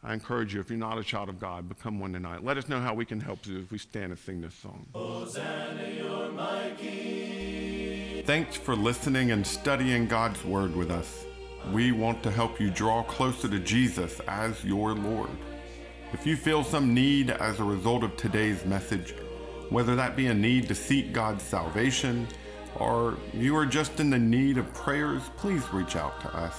I 0.03 0.13
encourage 0.13 0.53
you, 0.53 0.59
if 0.59 0.69
you're 0.69 0.77
not 0.77 0.99
a 0.99 1.03
child 1.03 1.29
of 1.29 1.39
God, 1.39 1.69
become 1.69 1.99
one 1.99 2.13
tonight. 2.13 2.43
Let 2.43 2.57
us 2.57 2.67
know 2.67 2.79
how 2.79 2.93
we 2.93 3.05
can 3.05 3.19
help 3.19 3.47
you 3.47 3.59
as 3.59 3.71
we 3.71 3.77
stand 3.77 4.11
and 4.11 4.19
sing 4.19 4.41
this 4.41 4.53
song. 4.53 4.85
Hosanna, 4.93 5.81
Thanks 8.25 8.55
for 8.55 8.73
listening 8.73 9.31
and 9.31 9.45
studying 9.45 10.07
God's 10.07 10.45
Word 10.45 10.77
with 10.77 10.91
us. 10.91 11.25
We 11.73 11.91
want 11.91 12.23
to 12.23 12.31
help 12.31 12.57
you 12.57 12.69
draw 12.69 13.03
closer 13.03 13.49
to 13.49 13.59
Jesus 13.59 14.21
as 14.29 14.63
your 14.63 14.93
Lord. 14.93 15.29
If 16.13 16.25
you 16.25 16.37
feel 16.37 16.63
some 16.63 16.93
need 16.93 17.31
as 17.31 17.59
a 17.59 17.65
result 17.65 18.01
of 18.01 18.15
today's 18.15 18.63
message, 18.63 19.13
whether 19.67 19.93
that 19.97 20.15
be 20.15 20.27
a 20.27 20.33
need 20.33 20.69
to 20.69 20.75
seek 20.75 21.11
God's 21.11 21.43
salvation, 21.43 22.25
or 22.75 23.17
you 23.33 23.57
are 23.57 23.65
just 23.65 23.99
in 23.99 24.09
the 24.09 24.19
need 24.19 24.57
of 24.57 24.73
prayers, 24.73 25.23
please 25.35 25.73
reach 25.73 25.97
out 25.97 26.21
to 26.21 26.33
us. 26.33 26.57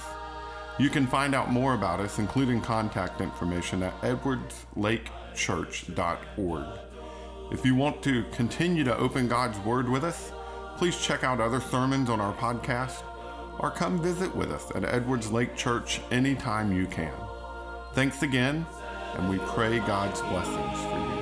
You 0.77 0.91
can 0.91 1.07
find 1.07 1.33
out 1.33 1.51
more 1.51 1.73
about 1.73 1.99
us, 1.99 2.19
including 2.19 2.61
contact 2.61 3.21
information, 3.21 3.81
at 3.81 3.99
edwardslakechurch.org. 4.01 6.79
If 7.51 7.65
you 7.65 7.73
want 7.73 8.03
to 8.03 8.23
continue 8.33 8.83
to 8.83 8.95
open 8.97 9.27
God's 9.27 9.57
Word 9.61 9.89
with 9.89 10.03
us, 10.03 10.31
please 10.77 10.97
check 10.99 11.23
out 11.23 11.39
other 11.39 11.61
sermons 11.61 12.09
on 12.09 12.19
our 12.19 12.33
podcast 12.33 13.03
or 13.59 13.71
come 13.71 14.01
visit 14.01 14.35
with 14.35 14.51
us 14.51 14.71
at 14.75 14.83
Edwards 14.83 15.31
Lake 15.31 15.55
Church 15.55 16.01
anytime 16.11 16.75
you 16.75 16.85
can. 16.87 17.13
Thanks 17.93 18.21
again, 18.23 18.65
and 19.15 19.29
we 19.29 19.37
pray 19.39 19.79
God's 19.79 20.21
blessings 20.21 20.79
for 20.81 20.99
you. 20.99 21.14